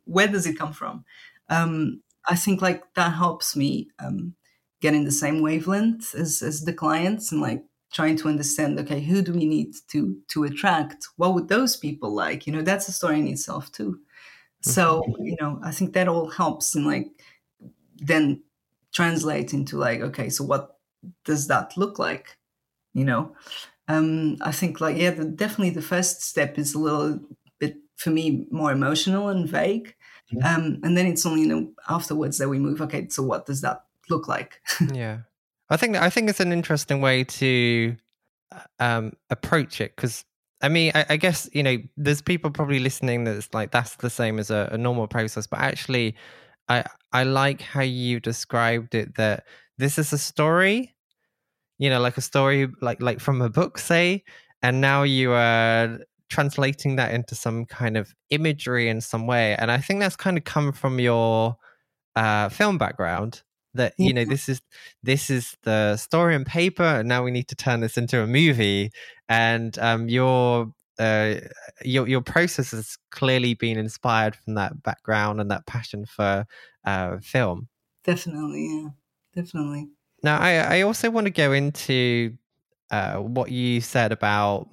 [0.06, 1.06] where does it come from?
[1.50, 4.36] Um, I think like that helps me um,
[4.82, 9.02] get in the same wavelength as, as the clients and like trying to understand, okay,
[9.02, 11.08] who do we need to, to attract?
[11.16, 12.46] What would those people like?
[12.46, 14.00] You know, that's a story in itself too.
[14.62, 15.26] So, mm-hmm.
[15.26, 17.10] you know, I think that all helps in like
[18.02, 18.42] then
[18.94, 20.78] translate into like okay so what
[21.24, 22.38] does that look like
[22.94, 23.34] you know?
[23.88, 27.20] Um i think like yeah the, definitely the first step is a little
[27.60, 29.96] bit for me more emotional and vague.
[30.34, 30.46] Mm-hmm.
[30.46, 33.62] um and then it's only you know afterwards that we move okay so what does
[33.62, 34.62] that look like?
[34.94, 35.20] Yeah.
[35.70, 37.96] I think i think it's an interesting way to
[38.52, 40.26] uh, um approach it because
[40.62, 44.10] I mean, I, I, guess you know, there's people probably listening that's like that's the
[44.10, 46.16] same as a, a normal process, but actually,
[46.70, 49.46] I I like how you described it that
[49.78, 50.96] this is a story,
[51.80, 54.24] you know, like a story like like from a book, say,
[54.62, 59.56] and now you are translating that into some kind of imagery in some way.
[59.58, 61.58] And I think that's kind of come from your
[62.16, 63.44] uh, film background
[63.74, 64.62] that you know this is
[65.04, 68.28] this is the story on paper and now we need to turn this into a
[68.28, 68.92] movie
[69.30, 71.36] and um, your uh,
[71.84, 76.46] your your process has clearly been inspired from that background and that passion for
[76.86, 77.68] uh, film.
[78.04, 78.90] Definitely, yeah,
[79.34, 79.90] definitely.
[80.24, 82.38] Now, I I also want to go into
[82.92, 84.70] uh, what you said about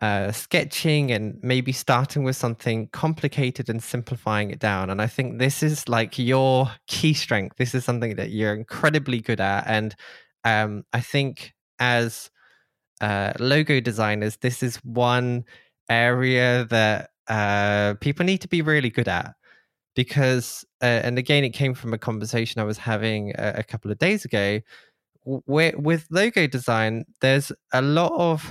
[0.00, 4.90] uh, sketching and maybe starting with something complicated and simplifying it down.
[4.90, 7.56] And I think this is like your key strength.
[7.56, 9.94] This is something that you're incredibly good at, and
[10.44, 12.30] um, I think as
[13.00, 15.44] uh, logo designers, this is one
[15.88, 19.34] area that uh, people need to be really good at
[19.94, 23.90] because, uh, and again, it came from a conversation I was having a, a couple
[23.90, 24.60] of days ago.
[25.24, 28.50] with, with logo design, there's a lot of,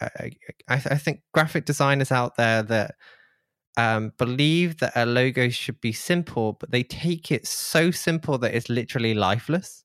[0.00, 0.32] I,
[0.68, 2.96] I think, graphic designers out there that
[3.76, 8.54] um, believe that a logo should be simple, but they take it so simple that
[8.54, 9.84] it's literally lifeless.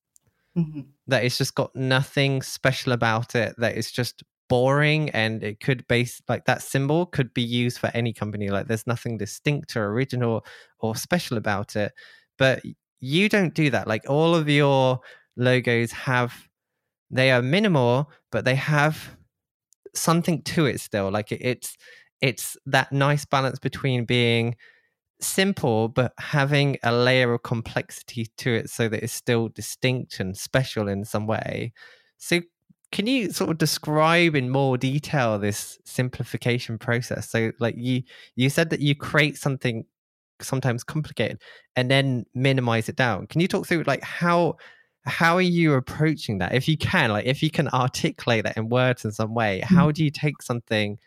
[0.57, 0.81] Mm-hmm.
[1.07, 3.55] That it's just got nothing special about it.
[3.57, 7.91] That it's just boring, and it could base like that symbol could be used for
[7.93, 8.49] any company.
[8.49, 10.45] Like there's nothing distinct or original
[10.79, 11.93] or special about it.
[12.37, 12.63] But
[12.99, 13.87] you don't do that.
[13.87, 14.99] Like all of your
[15.35, 16.47] logos have,
[17.11, 19.17] they are minimal, but they have
[19.93, 21.11] something to it still.
[21.11, 21.77] Like it's
[22.21, 24.55] it's that nice balance between being
[25.19, 30.37] simple but having a layer of complexity to it so that it's still distinct and
[30.37, 31.73] special in some way.
[32.17, 32.41] So
[32.91, 37.29] can you sort of describe in more detail this simplification process?
[37.29, 38.03] So like you
[38.35, 39.85] you said that you create something
[40.41, 41.41] sometimes complicated
[41.75, 43.27] and then minimize it down.
[43.27, 44.57] Can you talk through like how
[45.05, 46.53] how are you approaching that?
[46.53, 49.75] If you can like if you can articulate that in words in some way mm.
[49.75, 50.97] how do you take something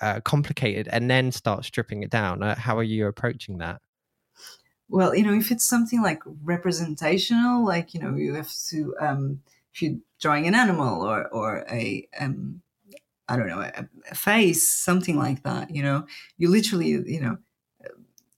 [0.00, 2.42] uh, complicated and then start stripping it down?
[2.42, 3.80] Uh, how are you approaching that?
[4.88, 9.40] Well, you know, if it's something like representational, like you know, you have to um,
[9.72, 12.60] if you're drawing an animal or or a um,
[13.28, 15.74] I don't know a, a face, something like that.
[15.74, 16.06] You know,
[16.36, 17.38] you literally you know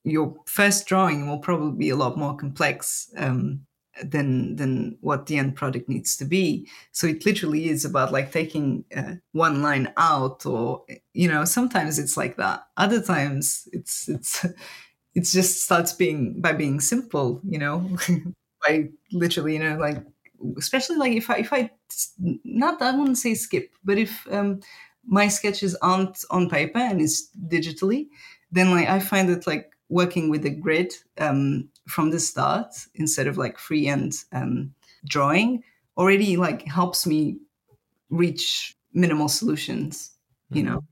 [0.07, 3.66] your first drawing will probably be a lot more complex um,
[4.03, 6.69] than than what the end product needs to be.
[6.93, 11.99] So it literally is about like taking uh, one line out or you know sometimes
[11.99, 12.67] it's like that.
[12.77, 14.45] Other times it's it's
[15.15, 17.89] it just starts being by being simple you know?
[18.67, 20.03] By literally you know like
[20.59, 21.71] especially like if i if i
[22.45, 24.61] not i wouldn't say skip but if um
[25.07, 28.09] my sketches aren't on paper and it's digitally
[28.51, 33.27] then like i find it like working with a grid um, from the start instead
[33.27, 34.75] of like freehand um,
[35.07, 35.63] drawing
[35.97, 37.39] already like helps me
[38.11, 40.13] reach minimal solutions
[40.51, 40.75] you mm-hmm.
[40.75, 40.85] know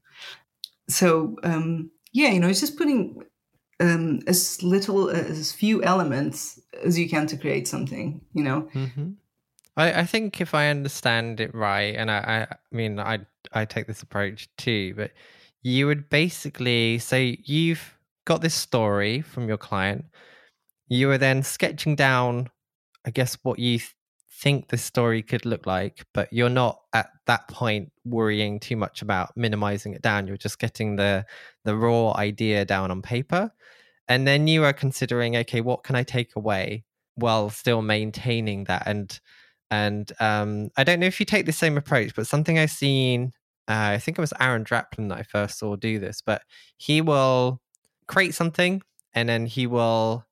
[0.88, 3.22] so um, yeah you know it's just putting
[3.80, 9.10] um, as little as few elements as you can to create something you know mm-hmm.
[9.76, 13.18] I, I think if i understand it right and I, I mean i
[13.52, 15.10] i take this approach too but
[15.62, 17.93] you would basically say you've
[18.24, 20.06] got this story from your client.
[20.88, 22.50] You are then sketching down,
[23.06, 23.94] I guess, what you th-
[24.32, 29.00] think the story could look like, but you're not at that point worrying too much
[29.02, 30.26] about minimizing it down.
[30.26, 31.24] You're just getting the
[31.64, 33.50] the raw idea down on paper.
[34.08, 38.82] And then you are considering, okay, what can I take away while still maintaining that?
[38.86, 39.18] And
[39.70, 43.32] and um, I don't know if you take the same approach, but something I've seen,
[43.68, 46.42] uh, I think it was Aaron Draplin that I first saw do this, but
[46.76, 47.60] he will
[48.06, 48.82] create something
[49.14, 50.24] and then he will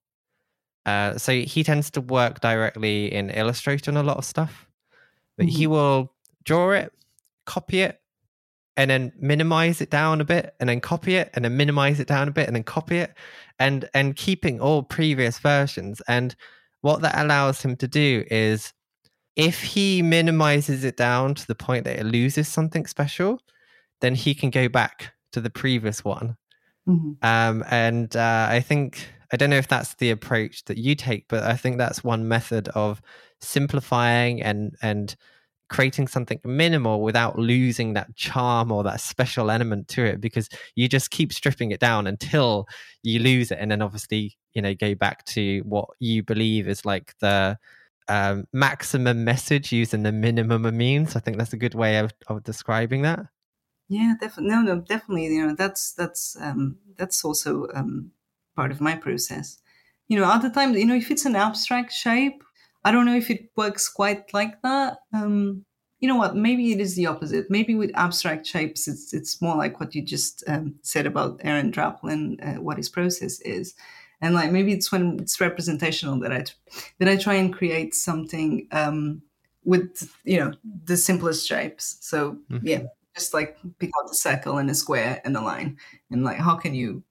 [0.84, 4.66] uh, so he tends to work directly in illustrator on a lot of stuff
[5.36, 5.56] but mm-hmm.
[5.56, 6.12] he will
[6.44, 6.92] draw it
[7.46, 8.00] copy it
[8.76, 12.08] and then minimize it down a bit and then copy it and then minimize it
[12.08, 13.14] down a bit and then copy it
[13.58, 16.34] and and keeping all previous versions and
[16.80, 18.72] what that allows him to do is
[19.36, 23.40] if he minimizes it down to the point that it loses something special
[24.00, 26.36] then he can go back to the previous one
[26.88, 27.12] Mm-hmm.
[27.22, 31.26] Um, and uh, I think I don't know if that's the approach that you take,
[31.28, 33.00] but I think that's one method of
[33.40, 35.14] simplifying and and
[35.72, 40.86] creating something minimal without losing that charm or that special element to it because you
[40.86, 42.66] just keep stripping it down until
[43.02, 46.84] you lose it and then obviously you know go back to what you believe is
[46.84, 47.56] like the
[48.08, 52.12] um, maximum message using the minimum of means i think that's a good way of,
[52.26, 53.20] of describing that
[53.92, 54.54] yeah, definitely.
[54.54, 55.26] No, no, definitely.
[55.26, 58.10] You know, that's that's um, that's also um,
[58.56, 59.58] part of my process.
[60.08, 62.42] You know, other times, you know, if it's an abstract shape,
[62.84, 64.98] I don't know if it works quite like that.
[65.12, 65.66] Um,
[66.00, 66.34] you know what?
[66.34, 67.50] Maybe it is the opposite.
[67.50, 71.70] Maybe with abstract shapes, it's it's more like what you just um, said about Aaron
[71.70, 73.74] Draplin, uh, what his process is,
[74.22, 76.44] and like maybe it's when it's representational that I
[76.98, 79.20] that I try and create something um,
[79.64, 81.98] with you know the simplest shapes.
[82.00, 82.66] So mm-hmm.
[82.66, 82.82] yeah,
[83.14, 85.78] just like pick out the circle and the square and the line.
[86.10, 87.02] And like how can you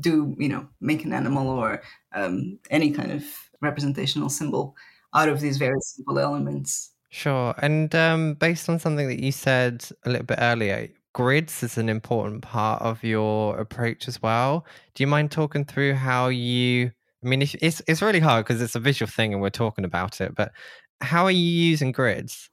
[0.00, 1.82] do you know make an animal or
[2.14, 3.24] um, any kind of
[3.60, 4.76] representational symbol
[5.14, 6.92] out of these very simple elements?
[7.10, 7.54] Sure.
[7.58, 11.88] And um, based on something that you said a little bit earlier grids is an
[11.88, 14.64] important part of your approach as well.
[14.94, 16.92] Do you mind talking through how you
[17.24, 20.20] i mean it's it's really hard because it's a visual thing and we're talking about
[20.20, 20.52] it but
[21.00, 22.50] how are you using grids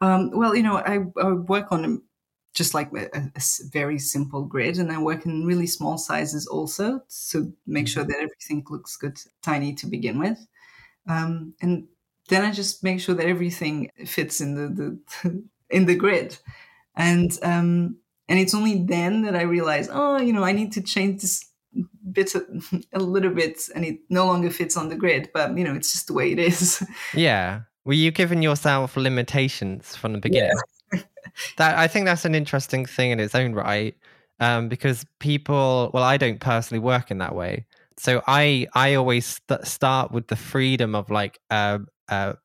[0.00, 2.02] um, well, you know, I, I work on
[2.54, 3.42] just like a, a,
[3.72, 8.12] very simple grid, and I work in really small sizes also to make sure mm-hmm.
[8.12, 10.38] that everything looks good, tiny to begin with.
[11.08, 11.86] Um, and
[12.28, 16.38] then I just make sure that everything fits in the, the in the grid,
[16.94, 17.96] and um,
[18.28, 21.44] and it's only then that I realize, oh, you know, I need to change this
[22.12, 25.30] bit a little bit, and it no longer fits on the grid.
[25.34, 26.82] But you know, it's just the way it is.
[27.14, 27.62] Yeah.
[27.84, 30.50] Were you giving yourself limitations from the beginning?
[30.92, 31.00] Yeah.
[31.58, 33.94] that I think that's an interesting thing in its own right,
[34.40, 35.90] um, because people.
[35.92, 37.66] Well, I don't personally work in that way,
[37.96, 42.36] so I I always st- start with the freedom of like a, a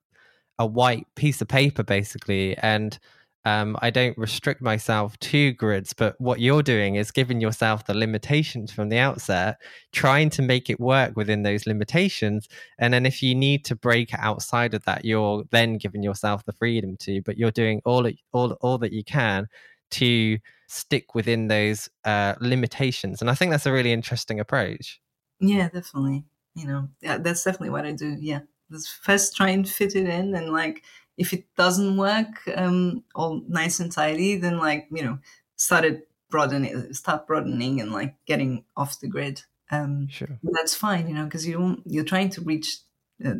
[0.57, 2.99] a white piece of paper basically, and
[3.45, 7.93] um, I don't restrict myself to grids, but what you're doing is giving yourself the
[7.93, 9.61] limitations from the outset,
[9.93, 12.49] trying to make it work within those limitations.
[12.77, 16.53] And then if you need to break outside of that, you're then giving yourself the
[16.53, 19.47] freedom to, but you're doing all, all, all that you can
[19.91, 20.37] to
[20.67, 23.21] stick within those uh, limitations.
[23.21, 24.99] And I think that's a really interesting approach.
[25.39, 26.25] Yeah, definitely.
[26.55, 28.17] You know, that's definitely what I do.
[28.19, 28.41] Yeah.
[28.69, 30.83] Let's first try and fit it in and like
[31.19, 35.19] if it doesn't work um, all nice and tidy, then like you know,
[35.57, 39.43] started broadening, start broadening and like getting off the grid.
[39.69, 42.77] Um, sure, that's fine, you know, because you you're trying to reach
[43.23, 43.35] uh,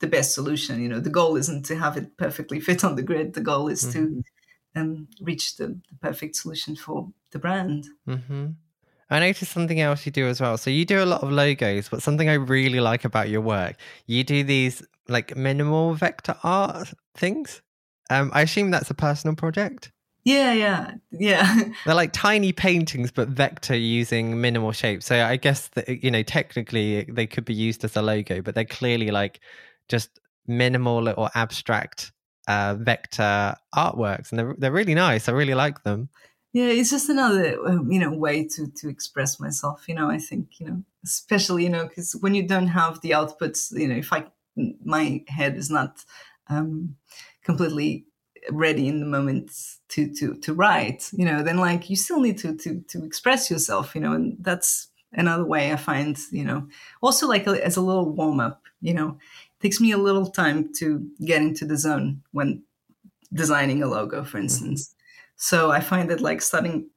[0.00, 0.82] the best solution.
[0.82, 3.34] You know, the goal isn't to have it perfectly fit on the grid.
[3.34, 4.20] The goal is mm-hmm.
[4.20, 7.84] to um, reach the, the, perfect solution for the brand.
[8.08, 8.46] Mm-hmm.
[9.12, 10.56] I noticed something else you do as well.
[10.56, 13.76] So you do a lot of logos, but something I really like about your work,
[14.06, 17.60] you do these like minimal vector art things.
[18.08, 19.92] Um, I assume that's a personal project.
[20.24, 21.62] Yeah, yeah, yeah.
[21.84, 25.06] They're like tiny paintings, but vector using minimal shapes.
[25.06, 28.54] So I guess that you know technically they could be used as a logo, but
[28.54, 29.40] they're clearly like
[29.88, 32.12] just minimal or abstract
[32.48, 35.28] uh, vector artworks, and they're they're really nice.
[35.28, 36.08] I really like them.
[36.52, 39.88] Yeah, it's just another um, you know way to to express myself.
[39.88, 43.10] You know, I think you know, especially you know, because when you don't have the
[43.10, 44.26] outputs, you know, if I
[44.84, 46.04] my head is not
[46.48, 46.96] um,
[47.42, 48.04] completely
[48.50, 49.52] ready in the moment
[49.88, 53.48] to to to write you know then like you still need to to to express
[53.48, 56.66] yourself you know and that's another way i find you know
[57.02, 60.26] also like a, as a little warm up you know it takes me a little
[60.26, 62.64] time to get into the zone when
[63.34, 64.44] designing a logo for mm-hmm.
[64.44, 64.94] instance.
[65.42, 66.88] So i find that like starting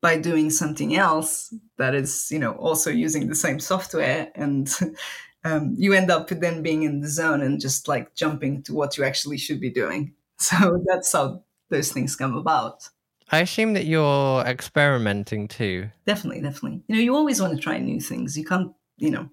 [0.00, 4.68] by doing something else that is you know also using the same software and
[5.44, 8.96] um, you end up then being in the zone and just like jumping to what
[8.96, 10.14] you actually should be doing.
[10.38, 12.88] So that's how those things come about.
[13.30, 15.88] I assume that you're experimenting too.
[16.04, 16.82] Definitely, definitely.
[16.88, 18.36] You know, you always want to try new things.
[18.36, 19.30] You can't, you know,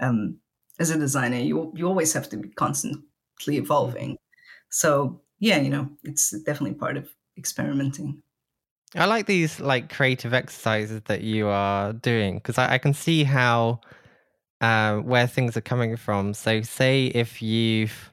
[0.00, 0.38] um,
[0.78, 4.16] as a designer, you you always have to be constantly evolving.
[4.70, 8.22] So yeah, you know, it's definitely part of experimenting.
[8.94, 13.24] I like these like creative exercises that you are doing because I, I can see
[13.24, 13.80] how
[14.60, 16.34] uh, where things are coming from.
[16.34, 18.10] So, say if you've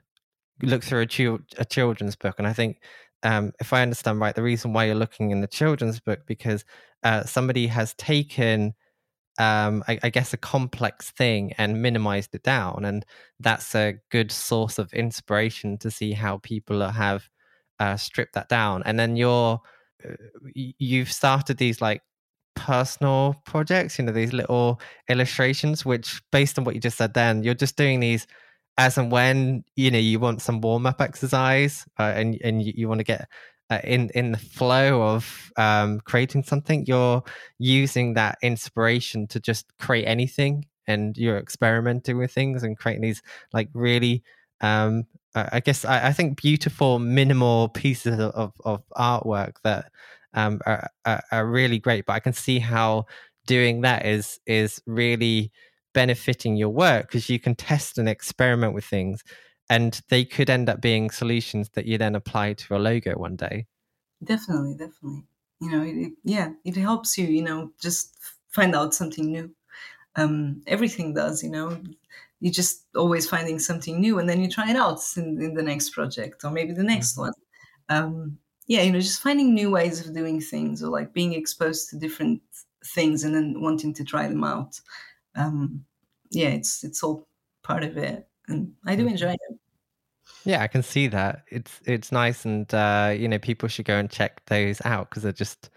[0.62, 2.82] looked through a, a children's book, and I think
[3.24, 6.66] um, if I understand right, the reason why you're looking in the children's book because
[7.04, 8.74] uh, somebody has taken,
[9.40, 13.06] um, I, I, guess, a complex thing and minimized it down, and
[13.40, 17.30] that's a good source of inspiration to see how people have
[17.84, 18.84] uh, that down.
[18.86, 19.60] And then you're
[20.08, 20.14] uh,
[20.54, 22.02] you've started these like
[22.56, 24.80] personal projects, you know, these little
[25.10, 28.28] illustrations, which based on what you just said then, you're just doing these
[28.78, 32.74] as and when, you know, you want some warm up exercise uh, and, and you,
[32.76, 33.28] you want to get
[33.70, 37.24] uh, in, in the flow of um, creating something, you're
[37.60, 43.22] using that inspiration to just create anything and you're experimenting with things and creating these
[43.54, 44.24] like really
[44.62, 45.06] um,
[45.36, 49.92] I guess I, I, think beautiful minimal pieces of, of artwork that
[50.34, 52.06] um, are, are, are really great.
[52.06, 53.06] But I can see how
[53.46, 55.52] doing that is is really
[55.94, 59.24] benefiting your work because you can test and experiment with things
[59.70, 63.36] and they could end up being solutions that you then apply to a logo one
[63.36, 63.66] day.
[64.24, 65.24] Definitely definitely.
[65.60, 68.18] You know it, yeah it helps you you know just
[68.50, 69.52] find out something new.
[70.16, 71.82] Um, everything does you know
[72.44, 75.64] you're just always finding something new and then you try it out in, in the
[75.64, 77.22] next project or maybe the next mm-hmm.
[77.22, 77.34] one
[77.90, 78.38] um,
[78.68, 81.98] yeah, you know, just finding new ways of doing things or like being exposed to
[81.98, 82.42] different
[82.86, 84.80] things and then wanting to try them out.
[85.36, 85.84] Um,
[86.32, 87.28] yeah, it's it's all
[87.64, 89.12] part of it, and I do mm-hmm.
[89.12, 89.40] enjoy it.
[90.46, 91.44] Yeah, I can see that.
[91.50, 95.24] It's it's nice, and uh, you know, people should go and check those out because
[95.24, 95.70] they're just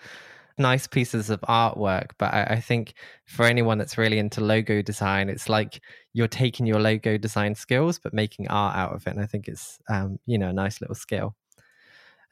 [0.59, 2.13] nice pieces of artwork.
[2.19, 2.95] But I, I, think
[3.27, 5.81] for anyone that's really into logo design, it's like
[6.13, 9.11] you're taking your logo design skills but making art out of it.
[9.11, 11.35] And I think it's um, you know a nice little skill.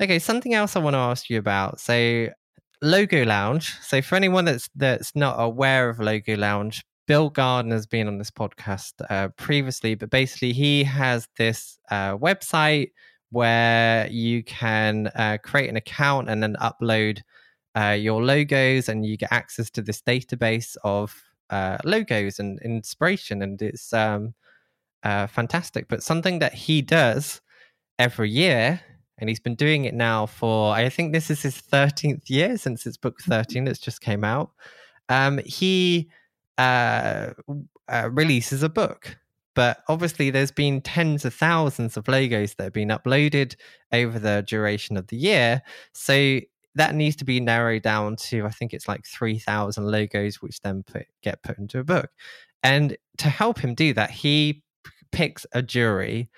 [0.03, 1.79] Okay, something else I want to ask you about.
[1.79, 2.29] So,
[2.83, 3.79] Logo Lounge.
[3.81, 8.31] So, for anyone that's that's not aware of Logo Lounge, Bill Gardner's been on this
[8.31, 12.91] podcast uh, previously, but basically he has this uh, website
[13.31, 17.21] where you can uh, create an account and then upload
[17.75, 21.15] uh, your logos, and you get access to this database of
[21.51, 24.35] uh, logos and inspiration, and it's um,
[25.03, 25.89] uh, fantastic.
[25.89, 27.41] But something that he does
[27.99, 28.81] every year,
[29.19, 32.83] and he's been doing it now for I think this is his thirteenth year since
[32.85, 34.51] his book thirteen that's just came out.
[35.09, 36.11] Um, he
[36.59, 37.31] uh,
[37.89, 39.17] uh, releases a book.
[39.55, 43.55] But obviously, there's been tens of thousands of logos that have been uploaded
[43.93, 45.63] over the duration of the year.
[45.93, 46.41] So
[46.75, 50.83] that needs to be narrowed down to, I think it's like 3,000 logos, which then
[50.83, 52.11] put, get put into a book.
[52.63, 56.31] And to help him do that, he p- picks a jury.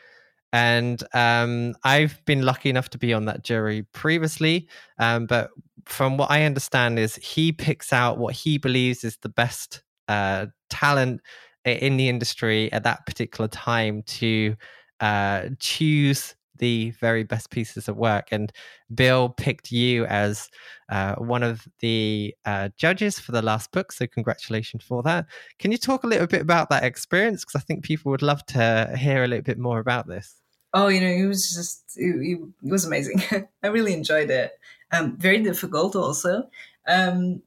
[0.53, 4.69] And um, I've been lucky enough to be on that jury previously.
[4.99, 5.51] Um, but
[5.87, 10.47] from what I understand, is he picks out what he believes is the best uh,
[10.69, 11.21] talent
[11.65, 14.55] in the industry at that particular time to
[15.01, 18.29] uh, choose the very best pieces of work.
[18.31, 18.53] And
[18.95, 20.49] Bill picked you as
[20.89, 23.93] uh, one of the uh, judges for the last book.
[23.93, 25.27] So, congratulations for that.
[25.59, 27.45] Can you talk a little bit about that experience?
[27.45, 30.37] Because I think people would love to hear a little bit more about this.
[30.75, 33.23] Oh, you know, it was just, it, it was amazing.
[33.63, 34.59] I really enjoyed it.
[34.93, 36.49] Um, very difficult also
[36.87, 37.43] um,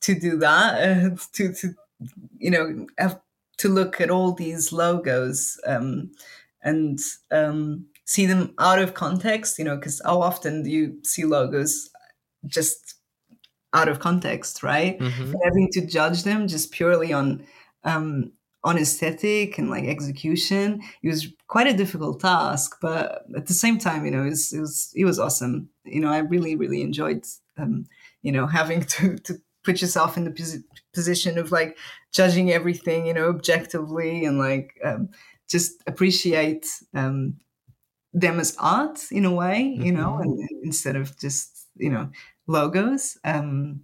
[0.00, 1.74] to do that, uh, to, to
[2.38, 3.20] you know, have
[3.58, 6.10] to look at all these logos um,
[6.62, 6.98] and
[7.30, 11.88] um, see them out of context, you know, because how often do you see logos
[12.44, 12.96] just
[13.72, 14.98] out of context, right?
[14.98, 15.34] Mm-hmm.
[15.44, 17.46] Having to judge them just purely on
[17.84, 18.32] um,
[18.64, 22.78] on aesthetic and like execution, it was quite a difficult task.
[22.82, 25.68] But at the same time, you know, it was it was, it was awesome.
[25.84, 27.24] You know, I really really enjoyed,
[27.58, 27.86] um,
[28.22, 31.78] you know, having to to put yourself in the position of like
[32.10, 35.10] judging everything, you know, objectively and like um,
[35.48, 37.36] just appreciate um,
[38.12, 40.22] them as art in a way, you know, mm-hmm.
[40.22, 42.10] and, instead of just you know
[42.46, 43.18] logos.
[43.24, 43.82] Um,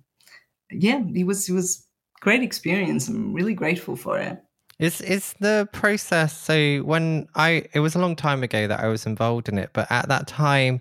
[0.70, 1.86] yeah, it was it was
[2.20, 3.08] great experience.
[3.08, 4.32] I'm really grateful for it.
[4.32, 4.42] it.
[4.78, 8.88] Is is the process so when I it was a long time ago that I
[8.88, 10.80] was involved in it, but at that time,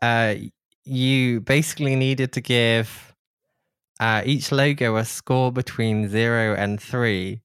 [0.00, 0.34] uh,
[0.84, 3.14] you basically needed to give
[4.00, 7.41] uh, each logo a score between zero and three.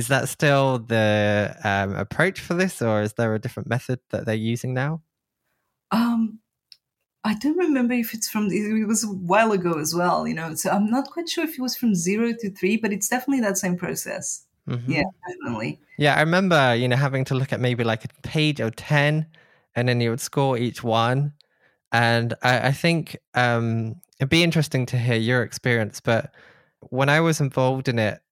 [0.00, 4.24] Is that still the um, approach for this, or is there a different method that
[4.24, 5.02] they're using now?
[5.90, 6.38] Um,
[7.22, 10.26] I don't remember if it's from it was a while ago as well.
[10.26, 12.94] You know, so I'm not quite sure if it was from zero to three, but
[12.94, 14.46] it's definitely that same process.
[14.66, 14.90] Mm-hmm.
[14.90, 15.78] Yeah, definitely.
[15.98, 19.26] Yeah, I remember you know having to look at maybe like a page of ten,
[19.76, 21.34] and then you would score each one.
[21.92, 26.00] And I, I think um, it'd be interesting to hear your experience.
[26.00, 26.32] But
[26.88, 28.22] when I was involved in it,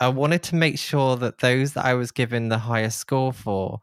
[0.00, 3.80] I wanted to make sure that those that I was given the highest score for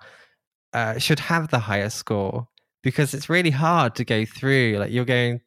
[0.73, 2.47] uh, should have the highest score
[2.83, 4.77] because it's really hard to go through.
[4.77, 5.41] Like you're going,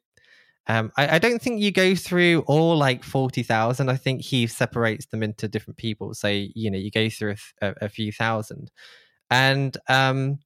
[0.67, 3.89] um, I, I, don't think you go through all like forty thousand.
[3.89, 6.13] I think he separates them into different people.
[6.13, 8.71] So you know you go through a, a few thousand,
[9.29, 10.39] and um,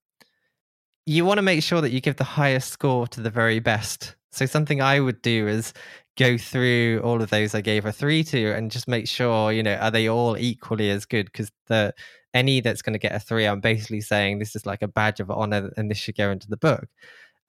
[1.05, 4.15] you want to make sure that you give the highest score to the very best.
[4.31, 5.73] So something I would do is
[6.17, 9.63] go through all of those I gave a three to and just make sure, you
[9.63, 11.25] know, are they all equally as good?
[11.25, 11.93] Because the
[12.33, 15.19] any that's going to get a three, I'm basically saying this is like a badge
[15.19, 16.85] of honor and this should go into the book.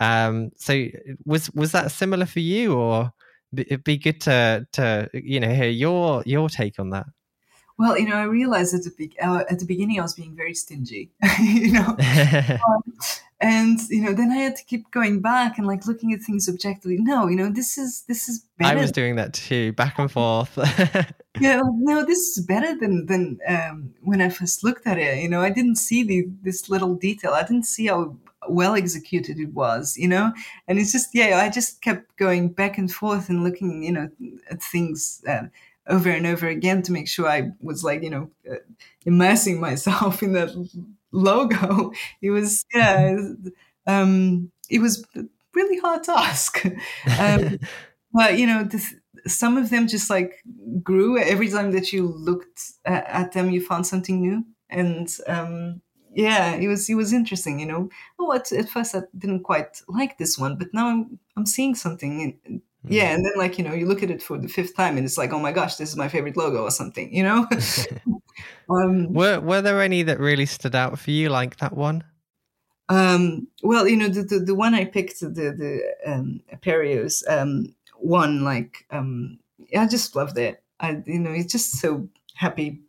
[0.01, 0.87] Um, so
[1.25, 3.13] was was that similar for you, or
[3.57, 7.07] it'd be good to to you know hear your your take on that?
[7.77, 10.37] Well, you know, I realized at the be- uh, at the beginning I was being
[10.37, 11.11] very stingy,
[11.41, 11.97] you know,
[12.69, 12.83] um,
[13.41, 16.49] and you know, then I had to keep going back and like looking at things
[16.49, 16.99] objectively.
[17.01, 18.79] No, you know, this is this is better.
[18.79, 20.57] I was doing that too, back and forth.
[21.41, 25.19] yeah, no, this is better than than um, when I first looked at it.
[25.19, 27.33] You know, I didn't see the this little detail.
[27.33, 28.17] I didn't see how
[28.49, 30.33] well executed it was, you know?
[30.69, 34.11] And it's just, yeah, I just kept going back and forth and looking, you know,
[34.51, 35.23] at things.
[35.27, 35.45] Uh,
[35.87, 38.57] over and over again to make sure I was like, you know, uh,
[39.05, 40.51] immersing myself in that
[41.13, 41.93] logo.
[42.23, 43.17] It was, yeah,
[43.87, 45.05] um, it was
[45.55, 46.65] really hard task.
[47.19, 47.59] Um,
[48.13, 48.95] but, you know, this,
[49.27, 50.43] some of them just like
[50.83, 54.45] grew every time that you looked at, at them, you found something new.
[54.71, 55.81] And, um,
[56.15, 57.89] yeah, it was it was interesting, you know.
[58.21, 61.75] Oh, at, at first I didn't quite like this one, but now I'm I'm seeing
[61.75, 62.39] something
[62.87, 63.15] yeah, mm-hmm.
[63.15, 65.19] and then like you know, you look at it for the fifth time, and it's
[65.19, 67.47] like, oh my gosh, this is my favorite logo or something, you know.
[68.71, 72.05] um, were Were there any that really stood out for you, like that one?
[72.89, 77.75] Um, well, you know, the, the, the one I picked, the the um, Aperios um,
[77.97, 79.39] one, like um,
[79.77, 80.63] I just loved it.
[80.81, 82.81] I you know, it's just so happy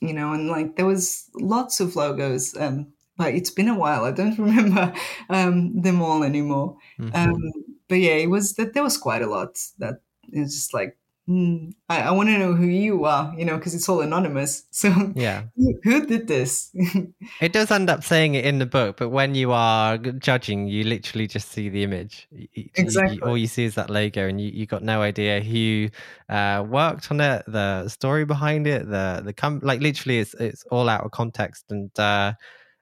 [0.00, 2.56] you know, and like there was lots of logos.
[2.56, 4.04] Um, but it's been a while.
[4.04, 4.92] I don't remember
[5.28, 6.76] um, them all anymore.
[6.98, 7.16] Mm-hmm.
[7.16, 7.52] Um,
[7.88, 10.00] but yeah, it was that there was quite a lot that
[10.32, 10.96] is just like
[11.28, 14.64] mm, I, I want to know who you are, you know, because it's all anonymous.
[14.78, 15.44] So yeah,
[15.82, 16.70] who, did this?
[17.40, 20.84] it does end up saying it in the book, but when you are judging, you
[20.84, 22.28] literally just see the image.
[22.76, 23.16] Exactly.
[23.16, 25.88] You, all you see is that logo, and you you got no idea who
[26.28, 30.62] uh, worked on it, the story behind it, the the com- like literally it's it's
[30.70, 31.90] all out of context and.
[31.98, 32.34] Uh,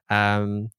[0.09, 0.69] um,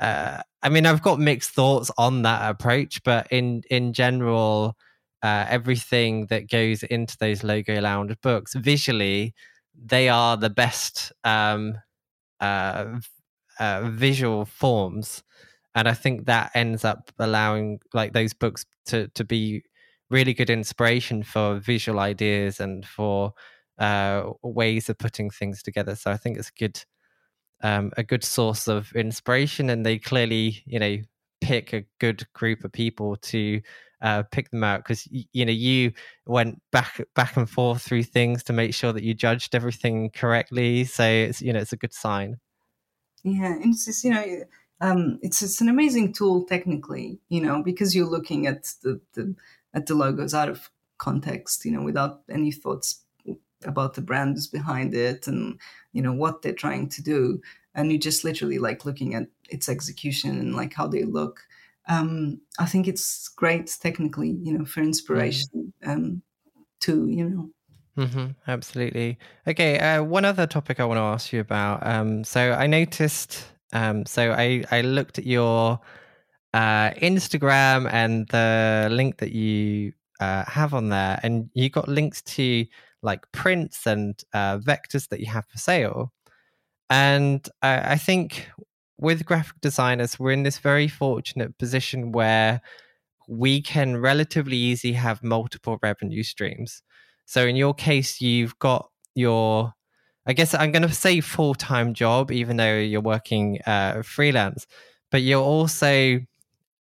[0.00, 4.76] uh, I mean, I've got mixed thoughts on that approach, but in in general,
[5.22, 9.34] uh, everything that goes into those logo lounge books visually,
[9.74, 11.74] they are the best um,
[12.40, 12.86] uh,
[13.60, 15.22] uh, visual forms,
[15.74, 19.62] and I think that ends up allowing like those books to to be
[20.10, 23.32] really good inspiration for visual ideas and for
[23.78, 25.94] uh, ways of putting things together.
[25.96, 26.82] So I think it's good
[27.62, 30.98] um, a good source of inspiration, and they clearly, you know,
[31.40, 33.60] pick a good group of people to
[34.00, 35.92] uh, pick them out because you know you
[36.26, 40.84] went back back and forth through things to make sure that you judged everything correctly.
[40.84, 42.36] So it's you know it's a good sign.
[43.24, 44.44] Yeah, and it's just, you know
[44.80, 49.34] um, it's it's an amazing tool technically, you know, because you're looking at the, the
[49.74, 53.02] at the logos out of context, you know, without any thoughts
[53.64, 55.58] about the brands behind it and
[55.92, 57.40] you know what they're trying to do
[57.74, 61.40] and you just literally like looking at its execution and like how they look
[61.88, 66.22] um, i think it's great technically you know for inspiration um,
[66.80, 67.50] too you know
[67.98, 69.18] Mm-hmm, absolutely.
[69.48, 69.76] Okay.
[69.76, 71.84] Uh, one other topic I want to ask you about.
[71.84, 73.44] Um, so I noticed.
[73.72, 75.80] Um, so I I looked at your
[76.54, 82.22] uh, Instagram and the link that you uh, have on there, and you got links
[82.22, 82.64] to
[83.02, 86.12] like prints and uh, vectors that you have for sale.
[86.90, 88.48] And I, I think
[88.98, 92.60] with graphic designers, we're in this very fortunate position where
[93.28, 96.82] we can relatively easily have multiple revenue streams.
[97.26, 99.74] So in your case, you've got your,
[100.26, 104.66] I guess I'm going to say full time job, even though you're working uh, freelance,
[105.10, 106.20] but you're also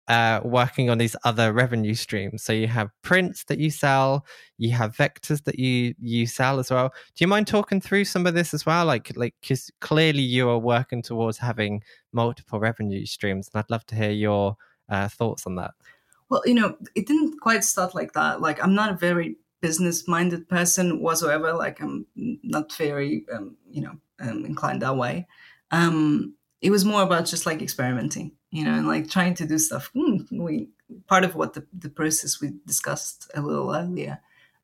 [0.09, 2.43] uh, working on these other revenue streams.
[2.43, 4.27] So you have prints that you sell,
[4.59, 6.91] you have vectors that you you sell as well.
[7.15, 8.87] Do you mind talking through some of this as well?
[8.87, 11.83] Like like because clearly you are working towards having
[12.13, 14.57] multiple revenue streams, and I'd love to hear your
[14.89, 15.73] uh, thoughts on that.
[16.29, 18.41] Well, you know, it didn't quite start like that.
[18.41, 21.55] Like I'm not a very business minded person whatsoever.
[21.55, 25.27] Like I'm not very um, you know um, inclined that way.
[25.71, 29.59] Um, it was more about just like experimenting you know, and like trying to do
[29.59, 29.91] stuff.
[29.97, 30.69] Mm, we
[31.09, 34.21] part of what the, the process we discussed a little earlier.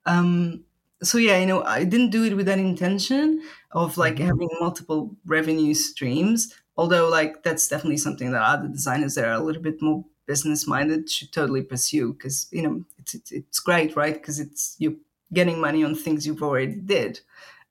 [0.07, 0.62] Um,
[1.03, 4.26] so yeah, you know, I didn't do it with that intention of like mm-hmm.
[4.26, 6.55] having multiple revenue streams.
[6.76, 10.68] Although, like, that's definitely something that other designers that are a little bit more business
[10.68, 14.14] minded should totally pursue because you know it's it's, it's great, right?
[14.14, 14.95] Because it's you're
[15.32, 17.18] getting money on things you've already did.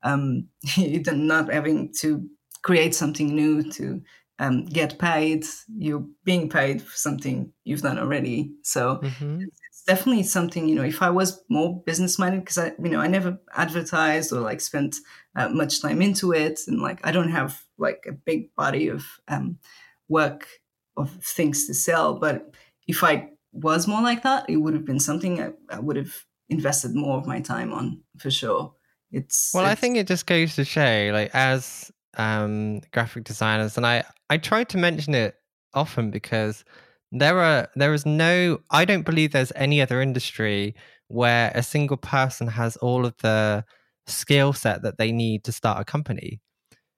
[0.04, 2.30] Um, you're not having to
[2.62, 4.02] create something new to
[4.40, 5.46] um, get paid,
[5.78, 8.54] you're being paid for something you've done already.
[8.64, 9.42] So mm-hmm.
[9.42, 13.02] it's definitely something, you know, if I was more business minded, because I, you know,
[13.02, 14.96] I never advertised or like spent
[15.36, 16.62] uh, much time into it.
[16.68, 19.60] And like, I don't have like a big body of um,
[20.08, 20.48] work
[20.96, 22.18] of things to sell.
[22.18, 22.54] But
[22.88, 26.16] if I was more like that, it would have been something I, I would have
[26.48, 28.74] invested more of my time on for sure.
[29.12, 33.78] It's well, it's, I think it just goes to show, like, as um, graphic designers,
[33.78, 35.36] and I I try to mention it
[35.74, 36.64] often because
[37.12, 40.76] there are there is no I don't believe there's any other industry
[41.08, 43.66] where a single person has all of the
[44.08, 46.40] skill set that they need to start a company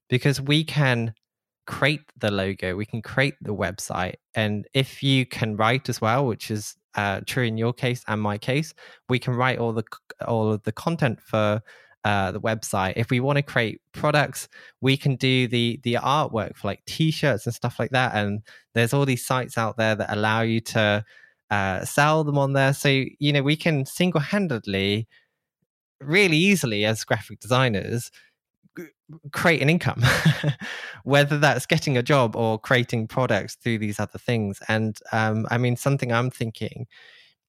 [0.09, 1.13] because we can
[1.67, 6.25] create the logo we can create the website and if you can write as well
[6.25, 8.73] which is uh, true in your case and my case
[9.07, 9.83] we can write all the
[10.27, 11.61] all of the content for
[12.03, 12.93] uh, the website.
[12.95, 14.47] If we want to create products,
[14.81, 18.15] we can do the the artwork for like t-shirts and stuff like that.
[18.15, 18.41] And
[18.73, 21.03] there's all these sites out there that allow you to
[21.49, 22.73] uh, sell them on there.
[22.73, 25.07] So you know we can single handedly,
[25.99, 28.11] really easily as graphic designers
[29.33, 30.01] create an income
[31.03, 35.57] whether that's getting a job or creating products through these other things and um, i
[35.57, 36.87] mean something i'm thinking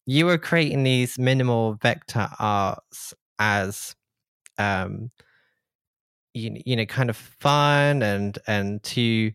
[0.06, 3.94] you were creating these minimal vector arts as
[4.58, 5.10] um,
[6.34, 9.32] you, you know kind of fun and and to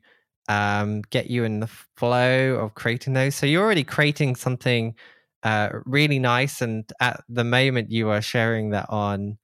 [0.49, 3.36] um, get you in the flow of creating those.
[3.36, 4.95] So you're already creating something
[5.43, 9.38] uh, really nice, and at the moment you are sharing that on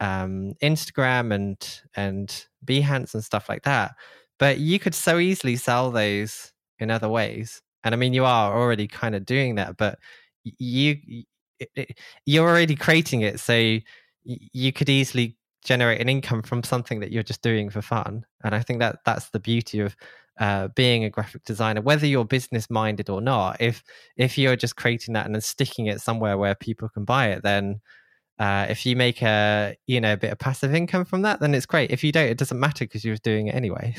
[0.00, 3.94] um, Instagram and and Behance and stuff like that.
[4.38, 7.62] But you could so easily sell those in other ways.
[7.84, 9.98] And I mean, you are already kind of doing that, but
[10.44, 10.96] you
[12.26, 13.78] you're already creating it, so
[14.52, 18.24] you could easily generate an income from something that you're just doing for fun.
[18.42, 19.94] And I think that that's the beauty of
[20.38, 23.60] uh, being a graphic designer, whether you're business minded or not.
[23.60, 23.82] If
[24.16, 27.42] if you're just creating that and then sticking it somewhere where people can buy it,
[27.42, 27.80] then
[28.38, 31.54] uh, if you make a you know a bit of passive income from that, then
[31.54, 31.90] it's great.
[31.90, 33.94] If you don't, it doesn't matter because you're doing it anyway.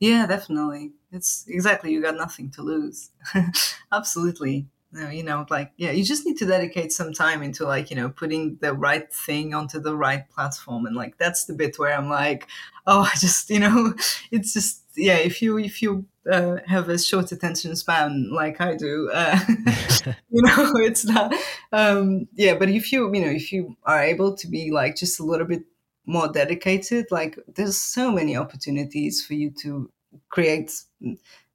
[0.00, 0.92] Yeah, definitely.
[1.12, 3.10] It's exactly you got nothing to lose.
[3.92, 4.66] Absolutely.
[4.92, 8.08] You know, like yeah, you just need to dedicate some time into like you know
[8.08, 12.08] putting the right thing onto the right platform, and like that's the bit where I'm
[12.08, 12.48] like,
[12.88, 13.94] oh, I just you know,
[14.32, 15.18] it's just yeah.
[15.18, 19.38] If you if you uh, have a short attention span like I do, uh,
[20.28, 21.34] you know, it's not.
[21.70, 25.20] Um, yeah, but if you you know if you are able to be like just
[25.20, 25.62] a little bit
[26.04, 29.88] more dedicated, like there's so many opportunities for you to
[30.30, 30.72] create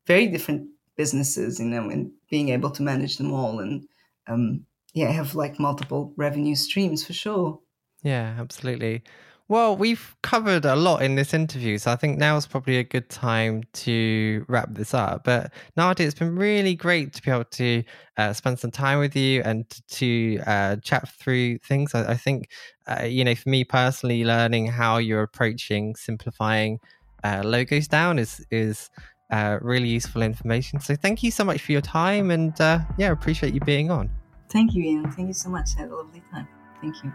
[0.05, 3.87] very different businesses, you know, and being able to manage them all and
[4.27, 7.61] um, yeah, have like multiple revenue streams for sure.
[8.03, 9.03] Yeah, absolutely.
[9.47, 12.83] Well, we've covered a lot in this interview, so I think now is probably a
[12.83, 15.23] good time to wrap this up.
[15.23, 17.83] But Nadia, it's been really great to be able to
[18.17, 21.95] uh, spend some time with you and to uh, chat through things.
[21.95, 22.49] I, I think,
[22.85, 26.79] uh, you know, for me personally, learning how you're approaching simplifying
[27.23, 28.89] uh, logos down is is
[29.31, 30.79] uh, really useful information.
[30.79, 34.09] So thank you so much for your time, and uh, yeah, appreciate you being on.
[34.49, 35.11] Thank you, Ian.
[35.11, 35.69] Thank you so much.
[35.77, 36.47] I had a lovely time.
[36.81, 37.11] Thank you.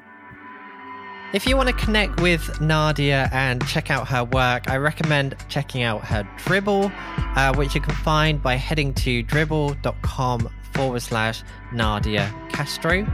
[1.33, 5.85] If you want to connect with Nadia and check out her work, I recommend checking
[5.85, 6.93] out her Dribbble,
[7.37, 13.07] uh, which you can find by heading to dribbble.com forward slash Nadia Castro.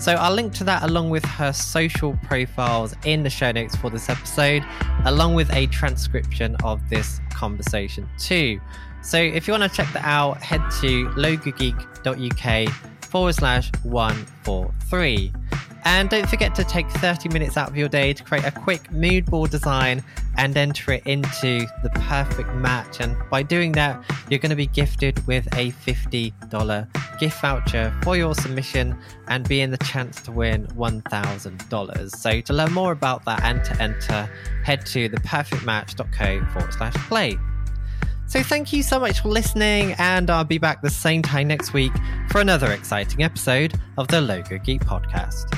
[0.00, 3.90] So I'll link to that along with her social profiles in the show notes for
[3.90, 4.64] this episode,
[5.04, 8.58] along with a transcription of this conversation too.
[9.02, 12.72] So if you want to check that out, head to logogeek.uk
[13.04, 15.32] forward slash 143.
[15.84, 18.90] And don't forget to take 30 minutes out of your day to create a quick
[18.92, 20.02] mood board design
[20.36, 23.00] and enter it into the perfect match.
[23.00, 28.16] And by doing that, you're going to be gifted with a $50 gift voucher for
[28.16, 28.96] your submission
[29.28, 32.10] and be in the chance to win $1,000.
[32.16, 34.30] So to learn more about that and to enter,
[34.64, 37.38] head to theperfectmatch.co forward slash play.
[38.30, 41.72] So thank you so much for listening, and I'll be back the same time next
[41.72, 41.90] week
[42.30, 45.52] for another exciting episode of the Logo Geek podcast.